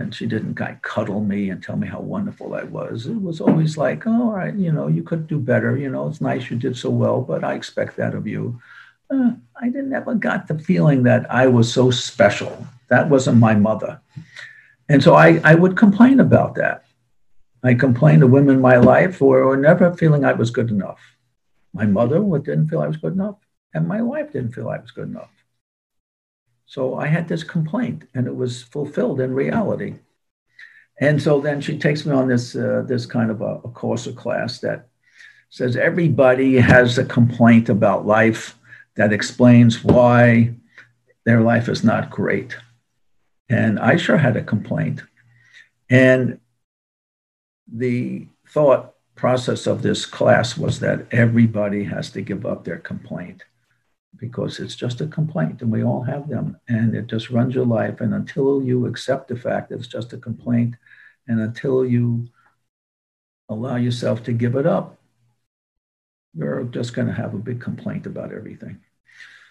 and 0.00 0.14
she 0.14 0.24
didn't 0.24 0.58
like 0.58 0.80
cuddle 0.80 1.20
me 1.20 1.50
and 1.50 1.62
tell 1.62 1.76
me 1.76 1.86
how 1.86 2.00
wonderful 2.00 2.54
I 2.54 2.62
was. 2.62 3.06
It 3.06 3.20
was 3.20 3.38
always 3.40 3.76
like, 3.76 4.06
oh, 4.06 4.22
all 4.22 4.32
right, 4.32 4.54
you 4.54 4.72
know, 4.72 4.88
you 4.88 5.02
could 5.02 5.26
do 5.26 5.38
better. 5.38 5.76
You 5.76 5.90
know, 5.90 6.08
it's 6.08 6.22
nice 6.22 6.50
you 6.50 6.56
did 6.56 6.74
so 6.76 6.88
well, 6.88 7.20
but 7.20 7.44
I 7.44 7.52
expect 7.52 7.96
that 7.96 8.14
of 8.14 8.26
you. 8.26 8.60
Uh, 9.10 9.32
I 9.60 9.66
didn't 9.66 9.92
ever 9.92 10.14
got 10.14 10.48
the 10.48 10.58
feeling 10.58 11.02
that 11.02 11.30
I 11.30 11.48
was 11.48 11.70
so 11.70 11.90
special. 11.90 12.66
That 12.88 13.10
wasn't 13.10 13.36
my 13.36 13.54
mother. 13.54 14.00
and 14.88 15.02
so 15.02 15.14
I, 15.14 15.38
I 15.44 15.54
would 15.54 15.76
complain 15.76 16.18
about 16.18 16.54
that. 16.54 16.86
I 17.62 17.74
complained 17.74 18.22
to 18.22 18.26
women 18.26 18.54
in 18.54 18.60
my 18.62 18.78
life 18.78 19.18
who 19.18 19.26
were 19.26 19.56
never 19.56 19.94
feeling 19.94 20.24
I 20.24 20.32
was 20.32 20.50
good 20.50 20.70
enough. 20.70 21.00
My 21.74 21.84
mother 21.84 22.20
didn't 22.38 22.68
feel 22.68 22.80
I 22.80 22.86
was 22.86 22.96
good 22.96 23.12
enough, 23.12 23.36
and 23.74 23.86
my 23.86 24.00
wife 24.00 24.32
didn't 24.32 24.52
feel 24.52 24.70
I 24.70 24.78
was 24.78 24.92
good 24.92 25.08
enough. 25.08 25.30
So 26.70 26.94
I 26.94 27.08
had 27.08 27.26
this 27.26 27.42
complaint, 27.42 28.04
and 28.14 28.28
it 28.28 28.36
was 28.36 28.62
fulfilled 28.62 29.20
in 29.20 29.34
reality. 29.34 29.96
And 31.00 31.20
so 31.20 31.40
then 31.40 31.60
she 31.60 31.76
takes 31.76 32.06
me 32.06 32.12
on 32.12 32.28
this 32.28 32.54
uh, 32.54 32.84
this 32.86 33.06
kind 33.06 33.32
of 33.32 33.40
a, 33.40 33.54
a 33.64 33.70
course 33.70 34.06
or 34.06 34.12
class 34.12 34.60
that 34.60 34.86
says 35.48 35.74
everybody 35.74 36.60
has 36.60 36.96
a 36.96 37.04
complaint 37.04 37.68
about 37.70 38.06
life 38.06 38.56
that 38.94 39.12
explains 39.12 39.82
why 39.82 40.54
their 41.24 41.40
life 41.40 41.68
is 41.68 41.82
not 41.82 42.08
great. 42.08 42.56
And 43.48 43.80
I 43.80 43.96
sure 43.96 44.18
had 44.18 44.36
a 44.36 44.44
complaint. 44.44 45.02
And 45.88 46.38
the 47.66 48.28
thought 48.46 48.94
process 49.16 49.66
of 49.66 49.82
this 49.82 50.06
class 50.06 50.56
was 50.56 50.78
that 50.78 51.08
everybody 51.10 51.82
has 51.82 52.10
to 52.12 52.22
give 52.22 52.46
up 52.46 52.62
their 52.62 52.78
complaint 52.78 53.42
because 54.20 54.60
it's 54.60 54.76
just 54.76 55.00
a 55.00 55.06
complaint 55.06 55.62
and 55.62 55.72
we 55.72 55.82
all 55.82 56.02
have 56.02 56.28
them 56.28 56.56
and 56.68 56.94
it 56.94 57.06
just 57.06 57.30
runs 57.30 57.54
your 57.54 57.66
life. 57.66 58.00
And 58.00 58.14
until 58.14 58.62
you 58.62 58.86
accept 58.86 59.28
the 59.28 59.36
fact 59.36 59.70
that 59.70 59.78
it's 59.78 59.88
just 59.88 60.12
a 60.12 60.18
complaint 60.18 60.74
and 61.26 61.40
until 61.40 61.84
you 61.84 62.28
allow 63.48 63.76
yourself 63.76 64.22
to 64.24 64.32
give 64.32 64.54
it 64.56 64.66
up, 64.66 64.98
you're 66.34 66.64
just 66.64 66.94
going 66.94 67.08
to 67.08 67.14
have 67.14 67.34
a 67.34 67.38
big 67.38 67.60
complaint 67.60 68.06
about 68.06 68.32
everything. 68.32 68.78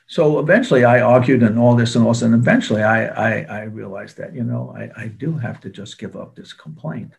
So 0.08 0.40
eventually 0.40 0.86
I 0.86 1.02
argued 1.02 1.44
and 1.44 1.60
all 1.60 1.76
this 1.76 1.96
and 1.96 2.06
all 2.06 2.14
this, 2.14 2.22
and 2.22 2.34
eventually 2.34 2.82
I, 2.82 3.06
I, 3.08 3.42
I 3.42 3.62
realized 3.64 4.18
that, 4.18 4.34
you 4.34 4.44
know, 4.44 4.74
I, 4.76 5.04
I 5.04 5.08
do 5.08 5.34
have 5.38 5.60
to 5.62 5.70
just 5.70 6.00
give 6.00 6.16
up 6.16 6.36
this 6.36 6.54
complaint. 6.54 7.14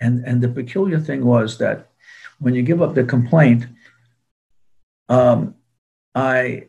And, 0.00 0.24
and 0.24 0.40
the 0.40 0.48
peculiar 0.48 1.00
thing 1.00 1.24
was 1.24 1.58
that 1.58 1.90
when 2.38 2.54
you 2.54 2.62
give 2.62 2.82
up 2.82 2.94
the 2.94 3.04
complaint, 3.04 3.66
um, 5.08 5.56
I 6.14 6.66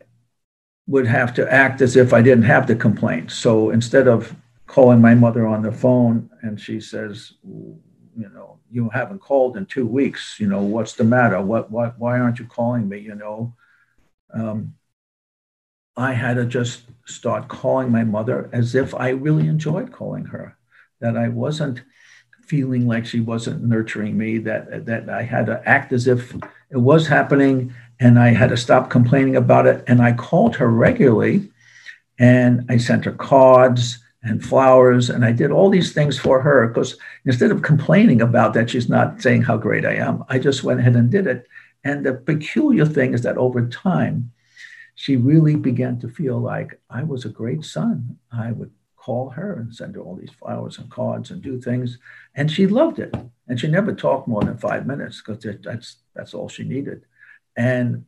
would 0.92 1.06
have 1.06 1.32
to 1.32 1.50
act 1.50 1.80
as 1.80 1.96
if 1.96 2.12
I 2.12 2.20
didn't 2.20 2.44
have 2.44 2.66
the 2.66 2.76
complaint. 2.76 3.30
So 3.30 3.70
instead 3.70 4.06
of 4.06 4.36
calling 4.66 5.00
my 5.00 5.14
mother 5.14 5.46
on 5.46 5.62
the 5.62 5.72
phone 5.72 6.28
and 6.42 6.60
she 6.60 6.80
says, 6.80 7.32
you 7.42 8.28
know, 8.34 8.58
you 8.70 8.90
haven't 8.90 9.20
called 9.20 9.56
in 9.56 9.64
two 9.64 9.86
weeks, 9.86 10.36
you 10.38 10.46
know, 10.46 10.60
what's 10.60 10.92
the 10.92 11.04
matter? 11.04 11.40
What, 11.40 11.70
what, 11.70 11.98
why 11.98 12.20
aren't 12.20 12.38
you 12.38 12.44
calling 12.44 12.90
me? 12.90 12.98
You 12.98 13.14
know, 13.14 13.54
um, 14.34 14.74
I 15.96 16.12
had 16.12 16.34
to 16.34 16.44
just 16.44 16.82
start 17.06 17.48
calling 17.48 17.90
my 17.90 18.04
mother 18.04 18.50
as 18.52 18.74
if 18.74 18.94
I 18.94 19.08
really 19.10 19.48
enjoyed 19.48 19.92
calling 19.92 20.26
her, 20.26 20.58
that 21.00 21.16
I 21.16 21.28
wasn't 21.28 21.80
feeling 22.46 22.86
like 22.86 23.06
she 23.06 23.20
wasn't 23.20 23.64
nurturing 23.64 24.18
me, 24.18 24.36
that, 24.40 24.84
that 24.84 25.08
I 25.08 25.22
had 25.22 25.46
to 25.46 25.66
act 25.66 25.90
as 25.94 26.06
if 26.06 26.34
it 26.70 26.76
was 26.76 27.06
happening 27.06 27.74
and 28.02 28.18
I 28.18 28.30
had 28.30 28.50
to 28.50 28.56
stop 28.56 28.90
complaining 28.90 29.36
about 29.36 29.66
it. 29.66 29.84
And 29.86 30.02
I 30.02 30.12
called 30.12 30.56
her 30.56 30.68
regularly 30.68 31.48
and 32.18 32.66
I 32.68 32.76
sent 32.76 33.04
her 33.04 33.12
cards 33.12 33.98
and 34.24 34.44
flowers 34.44 35.08
and 35.08 35.24
I 35.24 35.30
did 35.30 35.52
all 35.52 35.70
these 35.70 35.92
things 35.92 36.18
for 36.18 36.42
her 36.42 36.66
because 36.66 36.96
instead 37.24 37.52
of 37.52 37.62
complaining 37.62 38.20
about 38.20 38.54
that 38.54 38.70
she's 38.70 38.88
not 38.88 39.22
saying 39.22 39.42
how 39.42 39.56
great 39.56 39.86
I 39.86 39.94
am, 39.94 40.24
I 40.28 40.40
just 40.40 40.64
went 40.64 40.80
ahead 40.80 40.96
and 40.96 41.10
did 41.10 41.28
it. 41.28 41.46
And 41.84 42.04
the 42.04 42.14
peculiar 42.14 42.86
thing 42.86 43.14
is 43.14 43.22
that 43.22 43.38
over 43.38 43.68
time, 43.68 44.32
she 44.96 45.16
really 45.16 45.54
began 45.54 46.00
to 46.00 46.08
feel 46.08 46.40
like 46.40 46.80
I 46.90 47.04
was 47.04 47.24
a 47.24 47.28
great 47.28 47.64
son. 47.64 48.18
I 48.32 48.50
would 48.50 48.72
call 48.96 49.30
her 49.30 49.54
and 49.54 49.74
send 49.74 49.94
her 49.94 50.02
all 50.02 50.16
these 50.16 50.30
flowers 50.30 50.78
and 50.78 50.90
cards 50.90 51.30
and 51.30 51.40
do 51.40 51.60
things. 51.60 51.98
And 52.34 52.50
she 52.50 52.66
loved 52.66 52.98
it. 52.98 53.14
And 53.46 53.60
she 53.60 53.68
never 53.68 53.94
talked 53.94 54.26
more 54.26 54.42
than 54.42 54.58
five 54.58 54.86
minutes 54.86 55.22
because 55.22 55.44
that's, 55.62 55.96
that's 56.14 56.34
all 56.34 56.48
she 56.48 56.64
needed. 56.64 57.04
And 57.56 58.06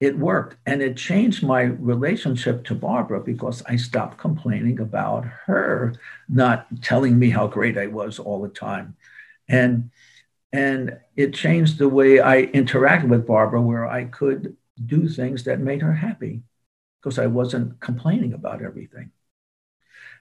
it 0.00 0.16
worked. 0.16 0.56
And 0.64 0.80
it 0.80 0.96
changed 0.96 1.42
my 1.42 1.62
relationship 1.62 2.64
to 2.64 2.74
Barbara 2.74 3.20
because 3.20 3.62
I 3.66 3.76
stopped 3.76 4.18
complaining 4.18 4.78
about 4.80 5.24
her 5.46 5.94
not 6.28 6.66
telling 6.82 7.18
me 7.18 7.30
how 7.30 7.48
great 7.48 7.76
I 7.76 7.88
was 7.88 8.18
all 8.18 8.42
the 8.42 8.48
time. 8.48 8.96
And 9.48 9.90
and 10.52 10.98
it 11.14 11.34
changed 11.34 11.78
the 11.78 11.88
way 11.88 12.20
I 12.20 12.46
interacted 12.46 13.08
with 13.08 13.26
Barbara, 13.26 13.60
where 13.60 13.86
I 13.86 14.04
could 14.04 14.56
do 14.86 15.08
things 15.08 15.44
that 15.44 15.60
made 15.60 15.82
her 15.82 15.92
happy 15.92 16.42
because 17.00 17.18
I 17.18 17.26
wasn't 17.26 17.80
complaining 17.80 18.32
about 18.32 18.62
everything. 18.62 19.10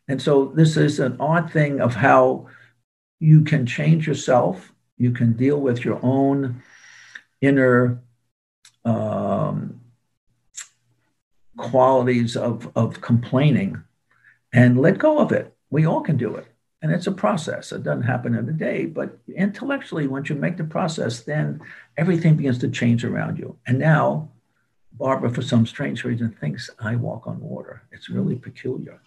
And 0.08 0.21
so 0.21 0.45
this 0.45 0.75
is 0.75 0.99
an 0.99 1.17
odd 1.19 1.51
thing 1.51 1.80
of 1.80 1.95
how 1.95 2.47
you 3.19 3.43
can 3.43 3.65
change 3.65 4.08
yourself. 4.08 4.73
You 4.97 5.12
can 5.12 5.34
deal 5.34 5.60
with 5.60 5.86
your 5.86 5.99
own 6.03 6.62
inner 7.41 8.01
um, 8.88 9.82
qualities 11.58 12.38
of, 12.38 12.71
of 12.76 13.02
complaining 13.02 13.84
and 14.54 14.80
let 14.80 14.97
go 14.97 15.19
of 15.19 15.32
it. 15.32 15.54
We 15.69 15.86
all 15.86 16.02
can 16.02 16.17
do 16.17 16.36
it. 16.36 16.47
And 16.82 16.91
it's 16.91 17.08
a 17.08 17.12
process. 17.12 17.71
It 17.71 17.84
doesn't 17.84 18.04
happen 18.04 18.36
in 18.36 18.47
a 18.47 18.54
day, 18.54 18.86
but 18.86 19.17
intellectually, 19.36 20.08
once 20.08 20.30
you 20.30 20.36
make 20.36 20.58
the 20.58 20.63
process, 20.63 21.21
then 21.21 21.60
everything 21.97 22.36
begins 22.36 22.60
to 22.60 22.69
change 22.69 23.04
around 23.04 23.39
you. 23.39 23.58
And 23.65 23.80
now, 23.80 24.30
Barbara, 24.93 25.32
for 25.32 25.41
some 25.41 25.65
strange 25.65 26.04
reason, 26.04 26.30
thinks 26.39 26.69
I 26.80 26.95
walk 26.95 27.28
on 27.28 27.41
water. 27.41 27.82
It's 27.91 28.10
really 28.10 28.36
peculiar. 28.36 29.02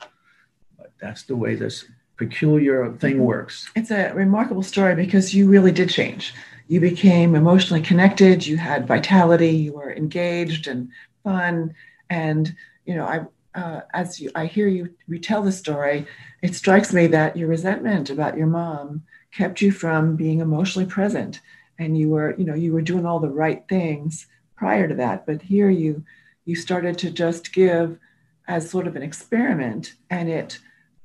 But 0.76 0.92
that's 1.00 1.22
the 1.22 1.36
way 1.36 1.54
this 1.54 1.84
peculiar 2.16 2.92
thing 2.98 3.20
works. 3.20 3.70
It's 3.76 3.92
a 3.92 4.12
remarkable 4.12 4.64
story 4.64 4.94
because 4.94 5.32
you 5.34 5.48
really 5.48 5.72
did 5.72 5.88
change. 5.88 6.34
You 6.70 6.78
became 6.78 7.34
emotionally 7.34 7.82
connected, 7.82 8.46
you 8.46 8.56
had 8.56 8.86
vitality, 8.86 9.48
you 9.48 9.72
were 9.72 9.92
engaged 9.92 10.68
and 10.68 10.88
fun. 11.24 11.74
And, 12.08 12.54
you 12.84 12.94
know, 12.94 13.04
I, 13.04 13.58
uh, 13.58 13.80
as 13.92 14.20
you, 14.20 14.30
I 14.36 14.46
hear 14.46 14.68
you 14.68 14.94
retell 15.08 15.42
the 15.42 15.50
story, 15.50 16.06
it 16.42 16.54
strikes 16.54 16.92
me 16.92 17.08
that 17.08 17.36
your 17.36 17.48
resentment 17.48 18.08
about 18.08 18.38
your 18.38 18.46
mom 18.46 19.02
kept 19.32 19.60
you 19.60 19.72
from 19.72 20.14
being 20.14 20.38
emotionally 20.38 20.86
present. 20.86 21.40
And 21.80 21.98
you 21.98 22.08
were, 22.08 22.36
you 22.38 22.44
know, 22.44 22.54
you 22.54 22.72
were 22.72 22.82
doing 22.82 23.04
all 23.04 23.18
the 23.18 23.28
right 23.28 23.64
things 23.68 24.28
prior 24.54 24.86
to 24.86 24.94
that. 24.94 25.26
But 25.26 25.42
here 25.42 25.70
you, 25.70 26.04
you 26.44 26.54
started 26.54 26.96
to 26.98 27.10
just 27.10 27.52
give 27.52 27.98
as 28.46 28.70
sort 28.70 28.86
of 28.86 28.94
an 28.94 29.02
experiment 29.02 29.94
and 30.08 30.28
it 30.28 30.60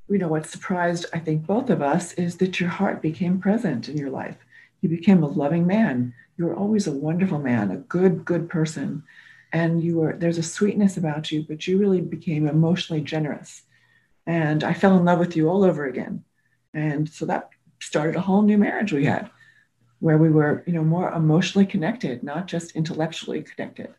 you 0.07 0.19
know, 0.19 0.27
what 0.27 0.45
surprised, 0.45 1.07
I 1.13 1.17
think, 1.17 1.47
both 1.47 1.71
of 1.71 1.81
us 1.81 2.13
is 2.13 2.37
that 2.37 2.59
your 2.59 2.69
heart 2.69 3.01
became 3.01 3.39
present 3.39 3.89
in 3.89 3.97
your 3.97 4.11
life. 4.11 4.44
You 4.85 4.89
became 4.95 5.23
a 5.23 5.27
loving 5.27 5.65
man. 5.65 6.13
You 6.37 6.45
were 6.45 6.55
always 6.55 6.85
a 6.85 6.91
wonderful 6.91 7.39
man, 7.39 7.71
a 7.71 7.77
good, 7.77 8.23
good 8.23 8.47
person. 8.47 9.01
And 9.51 9.81
you 9.81 9.97
were, 9.97 10.13
there's 10.13 10.37
a 10.37 10.43
sweetness 10.43 10.95
about 10.95 11.31
you, 11.31 11.43
but 11.47 11.65
you 11.65 11.79
really 11.79 12.01
became 12.01 12.47
emotionally 12.47 13.01
generous. 13.01 13.63
And 14.27 14.63
I 14.63 14.73
fell 14.73 14.95
in 14.95 15.03
love 15.03 15.17
with 15.17 15.35
you 15.35 15.49
all 15.49 15.63
over 15.63 15.87
again. 15.87 16.23
And 16.75 17.09
so 17.09 17.25
that 17.25 17.49
started 17.79 18.15
a 18.15 18.21
whole 18.21 18.43
new 18.43 18.59
marriage 18.59 18.93
we 18.93 19.05
had 19.05 19.31
where 20.01 20.19
we 20.19 20.29
were, 20.29 20.63
you 20.67 20.73
know, 20.73 20.83
more 20.83 21.09
emotionally 21.11 21.65
connected, 21.65 22.21
not 22.21 22.45
just 22.45 22.75
intellectually 22.75 23.41
connected 23.41 23.89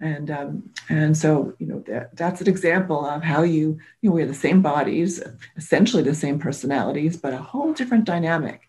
and 0.00 0.28
um, 0.28 0.70
and 0.88 1.16
so 1.16 1.54
you 1.60 1.68
know 1.68 1.78
that, 1.86 2.16
that's 2.16 2.40
an 2.40 2.48
example 2.48 3.06
of 3.06 3.22
how 3.22 3.44
you 3.44 3.78
you 4.00 4.10
know 4.10 4.14
we 4.16 4.22
have 4.22 4.28
the 4.28 4.34
same 4.34 4.60
bodies 4.60 5.22
essentially 5.56 6.02
the 6.02 6.12
same 6.12 6.36
personalities 6.36 7.16
but 7.16 7.32
a 7.32 7.38
whole 7.38 7.72
different 7.72 8.04
dynamic 8.04 8.62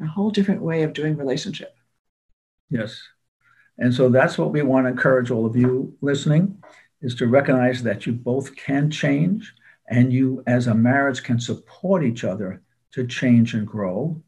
a 0.00 0.06
whole 0.06 0.30
different 0.30 0.62
way 0.62 0.82
of 0.82 0.92
doing 0.92 1.16
relationship. 1.16 1.74
Yes. 2.70 3.00
And 3.78 3.92
so 3.92 4.08
that's 4.08 4.38
what 4.38 4.52
we 4.52 4.62
want 4.62 4.86
to 4.86 4.90
encourage 4.90 5.30
all 5.30 5.46
of 5.46 5.56
you 5.56 5.96
listening 6.00 6.62
is 7.02 7.14
to 7.16 7.26
recognize 7.26 7.82
that 7.82 8.06
you 8.06 8.12
both 8.12 8.56
can 8.56 8.90
change 8.90 9.54
and 9.88 10.12
you 10.12 10.42
as 10.46 10.66
a 10.66 10.74
marriage 10.74 11.22
can 11.22 11.38
support 11.38 12.02
each 12.02 12.24
other 12.24 12.62
to 12.92 13.06
change 13.06 13.54
and 13.54 13.66
grow 13.66 14.20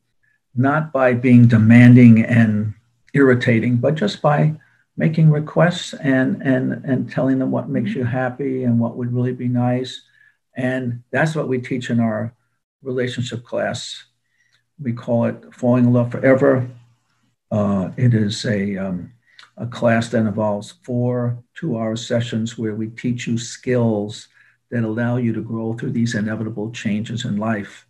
not 0.54 0.92
by 0.92 1.14
being 1.14 1.48
demanding 1.48 2.24
and 2.24 2.74
irritating 3.14 3.76
but 3.76 3.94
just 3.94 4.20
by 4.20 4.54
making 4.98 5.30
requests 5.30 5.94
and 5.94 6.42
and 6.42 6.84
and 6.84 7.10
telling 7.10 7.38
them 7.38 7.50
what 7.50 7.68
makes 7.68 7.92
you 7.92 8.04
happy 8.04 8.64
and 8.64 8.78
what 8.78 8.96
would 8.96 9.14
really 9.14 9.32
be 9.32 9.48
nice. 9.48 10.02
And 10.56 11.04
that's 11.12 11.36
what 11.36 11.48
we 11.48 11.60
teach 11.60 11.88
in 11.88 12.00
our 12.00 12.34
relationship 12.82 13.44
class 13.44 14.04
we 14.80 14.92
call 14.92 15.26
it 15.26 15.54
falling 15.54 15.84
in 15.84 15.92
love 15.92 16.10
forever 16.10 16.68
uh, 17.50 17.90
it 17.96 18.14
is 18.14 18.44
a 18.44 18.76
um, 18.76 19.12
a 19.56 19.66
class 19.66 20.08
that 20.10 20.18
involves 20.18 20.74
four 20.84 21.42
two-hour 21.54 21.96
sessions 21.96 22.56
where 22.56 22.74
we 22.74 22.88
teach 22.88 23.26
you 23.26 23.36
skills 23.36 24.28
that 24.70 24.84
allow 24.84 25.16
you 25.16 25.32
to 25.32 25.40
grow 25.40 25.74
through 25.74 25.90
these 25.90 26.14
inevitable 26.14 26.70
changes 26.70 27.24
in 27.24 27.36
life 27.36 27.86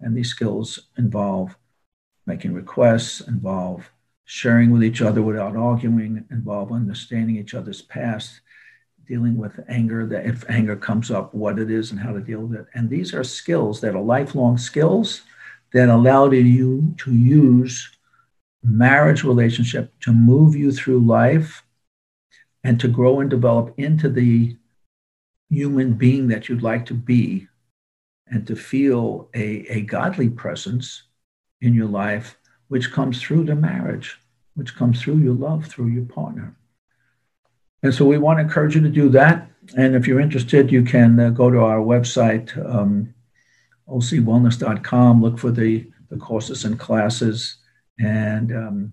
and 0.00 0.16
these 0.16 0.30
skills 0.30 0.88
involve 0.96 1.56
making 2.26 2.52
requests 2.52 3.20
involve 3.22 3.90
sharing 4.24 4.70
with 4.70 4.82
each 4.82 5.02
other 5.02 5.22
without 5.22 5.56
arguing, 5.56 6.24
involve 6.30 6.72
understanding 6.72 7.36
each 7.36 7.54
other's 7.54 7.82
past, 7.82 8.40
dealing 9.06 9.36
with 9.36 9.60
anger, 9.68 10.06
that 10.06 10.26
if 10.26 10.48
anger 10.48 10.76
comes 10.76 11.10
up, 11.10 11.34
what 11.34 11.58
it 11.58 11.70
is 11.70 11.90
and 11.90 12.00
how 12.00 12.12
to 12.12 12.20
deal 12.20 12.40
with 12.40 12.58
it. 12.58 12.66
And 12.74 12.88
these 12.88 13.12
are 13.12 13.24
skills 13.24 13.80
that 13.80 13.94
are 13.94 14.02
lifelong 14.02 14.56
skills 14.56 15.22
that 15.74 15.88
allowed 15.88 16.32
you 16.32 16.94
to 16.96 17.12
use 17.12 17.90
marriage 18.62 19.24
relationship 19.24 19.92
to 20.00 20.12
move 20.12 20.56
you 20.56 20.72
through 20.72 21.00
life 21.00 21.62
and 22.62 22.80
to 22.80 22.88
grow 22.88 23.20
and 23.20 23.28
develop 23.28 23.74
into 23.76 24.08
the 24.08 24.56
human 25.50 25.92
being 25.92 26.28
that 26.28 26.48
you'd 26.48 26.62
like 26.62 26.86
to 26.86 26.94
be 26.94 27.46
and 28.28 28.46
to 28.46 28.56
feel 28.56 29.28
a, 29.34 29.66
a 29.68 29.80
godly 29.82 30.30
presence 30.30 31.02
in 31.60 31.74
your 31.74 31.86
life, 31.86 32.38
which 32.68 32.90
comes 32.90 33.20
through 33.20 33.44
the 33.44 33.54
marriage, 33.54 34.18
which 34.54 34.74
comes 34.74 35.00
through 35.00 35.18
your 35.18 35.34
love, 35.34 35.66
through 35.66 35.88
your 35.88 36.04
partner. 36.04 36.56
And 37.82 37.94
so 37.94 38.06
we 38.06 38.16
want 38.18 38.38
to 38.38 38.42
encourage 38.44 38.74
you 38.74 38.80
to 38.80 38.88
do 38.88 39.08
that. 39.10 39.50
And 39.76 39.94
if 39.94 40.06
you're 40.06 40.20
interested, 40.20 40.72
you 40.72 40.84
can 40.84 41.20
uh, 41.20 41.30
go 41.30 41.50
to 41.50 41.60
our 41.60 41.78
website, 41.78 42.56
um, 42.72 43.13
ocwellness.com, 43.88 45.22
look 45.22 45.38
for 45.38 45.50
the, 45.50 45.90
the 46.10 46.16
courses 46.16 46.64
and 46.64 46.78
classes, 46.78 47.58
and, 47.98 48.52
um, 48.52 48.92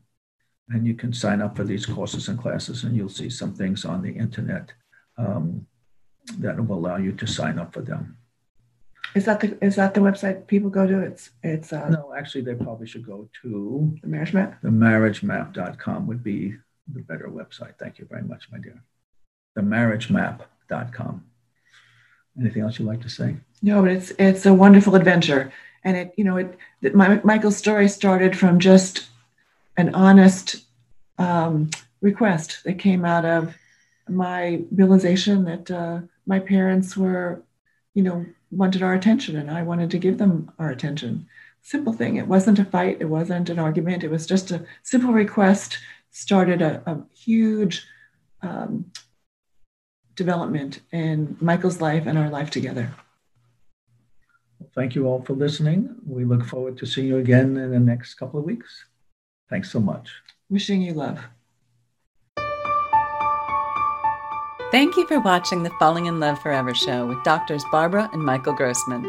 and 0.69 0.85
you 0.85 0.93
can 0.93 1.13
sign 1.13 1.41
up 1.41 1.55
for 1.55 1.63
these 1.63 1.85
courses 1.85 2.27
and 2.27 2.39
classes, 2.39 2.83
and 2.83 2.95
you'll 2.95 3.09
see 3.09 3.29
some 3.29 3.53
things 3.53 3.85
on 3.85 4.01
the 4.01 4.11
internet 4.11 4.73
um, 5.17 5.65
that 6.39 6.65
will 6.65 6.77
allow 6.77 6.97
you 6.97 7.11
to 7.13 7.27
sign 7.27 7.59
up 7.59 7.73
for 7.73 7.81
them. 7.81 8.17
Is 9.13 9.25
that 9.25 9.41
the 9.41 9.57
is 9.61 9.75
that 9.75 9.93
the 9.93 9.99
website 9.99 10.47
people 10.47 10.69
go 10.69 10.87
to? 10.87 11.01
It's 11.01 11.31
it's 11.43 11.73
uh, 11.73 11.89
no, 11.89 12.13
actually, 12.17 12.41
they 12.41 12.55
probably 12.55 12.87
should 12.87 13.05
go 13.05 13.27
to 13.41 13.93
the 14.01 14.07
marriage 14.07 14.33
map. 14.33 14.61
The 14.61 14.69
marriagemap.com 14.69 16.07
would 16.07 16.23
be 16.23 16.55
the 16.93 17.01
better 17.01 17.27
website. 17.27 17.77
Thank 17.77 17.99
you 17.99 18.05
very 18.09 18.23
much, 18.23 18.47
my 18.51 18.59
dear. 18.59 18.81
The 19.55 19.61
marriagemap.com. 19.61 21.25
Anything 22.39 22.63
else 22.63 22.79
you'd 22.79 22.87
like 22.87 23.01
to 23.01 23.09
say? 23.09 23.35
No, 23.61 23.81
but 23.81 23.91
it's 23.91 24.11
it's 24.17 24.45
a 24.45 24.53
wonderful 24.53 24.95
adventure, 24.95 25.51
and 25.83 25.97
it 25.97 26.13
you 26.17 26.23
know 26.23 26.37
it. 26.37 26.95
My, 26.95 27.19
Michael's 27.23 27.57
story 27.57 27.87
started 27.87 28.37
from 28.37 28.59
just 28.59 29.07
an 29.77 29.93
honest 29.93 30.63
um, 31.17 31.69
request 32.01 32.63
that 32.63 32.79
came 32.79 33.05
out 33.05 33.25
of 33.25 33.55
my 34.09 34.61
realization 34.71 35.45
that 35.45 35.71
uh, 35.71 36.01
my 36.25 36.39
parents 36.39 36.97
were, 36.97 37.43
you 37.93 38.03
know, 38.03 38.25
wanted 38.51 38.83
our 38.83 38.93
attention 38.93 39.35
and 39.37 39.49
I 39.49 39.63
wanted 39.63 39.91
to 39.91 39.99
give 39.99 40.17
them 40.17 40.51
our 40.59 40.69
attention. 40.69 41.27
Simple 41.61 41.93
thing. 41.93 42.17
It 42.17 42.27
wasn't 42.27 42.59
a 42.59 42.65
fight, 42.65 42.97
it 42.99 43.05
wasn't 43.05 43.49
an 43.49 43.59
argument, 43.59 44.03
it 44.03 44.11
was 44.11 44.25
just 44.25 44.51
a 44.51 44.65
simple 44.83 45.13
request, 45.13 45.77
started 46.09 46.61
a, 46.61 46.81
a 46.85 47.01
huge 47.15 47.85
um, 48.41 48.91
development 50.15 50.81
in 50.91 51.37
Michael's 51.39 51.81
life 51.81 52.05
and 52.05 52.17
our 52.17 52.29
life 52.29 52.49
together. 52.49 52.93
thank 54.75 54.95
you 54.95 55.05
all 55.05 55.21
for 55.21 55.33
listening. 55.33 55.95
We 56.07 56.23
look 56.23 56.45
forward 56.45 56.77
to 56.77 56.85
seeing 56.85 57.07
you 57.07 57.17
again 57.17 57.57
in 57.57 57.71
the 57.71 57.79
next 57.79 58.13
couple 58.13 58.39
of 58.39 58.45
weeks. 58.45 58.85
Thanks 59.49 59.69
so 59.69 59.79
much. 59.79 60.09
Wishing 60.49 60.81
you 60.81 60.93
love. 60.93 61.19
Thank 64.71 64.95
you 64.95 65.05
for 65.07 65.19
watching 65.19 65.63
the 65.63 65.71
Falling 65.79 66.05
in 66.05 66.21
Love 66.21 66.41
Forever 66.41 66.73
show 66.73 67.05
with 67.05 67.21
Doctors 67.25 67.63
Barbara 67.73 68.09
and 68.13 68.23
Michael 68.23 68.53
Grossman. 68.53 69.03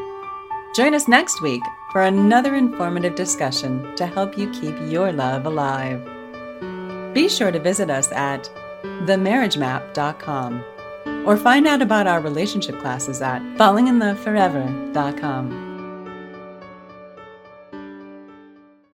Join 0.75 0.95
us 0.95 1.07
next 1.07 1.41
week 1.41 1.63
for 1.93 2.03
another 2.03 2.57
informative 2.57 3.15
discussion 3.15 3.95
to 3.95 4.07
help 4.07 4.37
you 4.37 4.51
keep 4.51 4.75
your 4.91 5.13
love 5.13 5.47
alive. 5.47 6.03
Be 7.15 7.29
sure 7.29 7.53
to 7.53 7.61
visit 7.61 7.91
us 7.91 8.11
at 8.11 8.51
themarriagemap.com 8.83 10.65
or 11.25 11.37
find 11.37 11.67
out 11.67 11.83
about 11.83 12.07
our 12.07 12.21
relationship 12.21 12.79
classes 12.81 13.21
at 13.23 13.43
fallinginloveforever.com. 13.57 15.62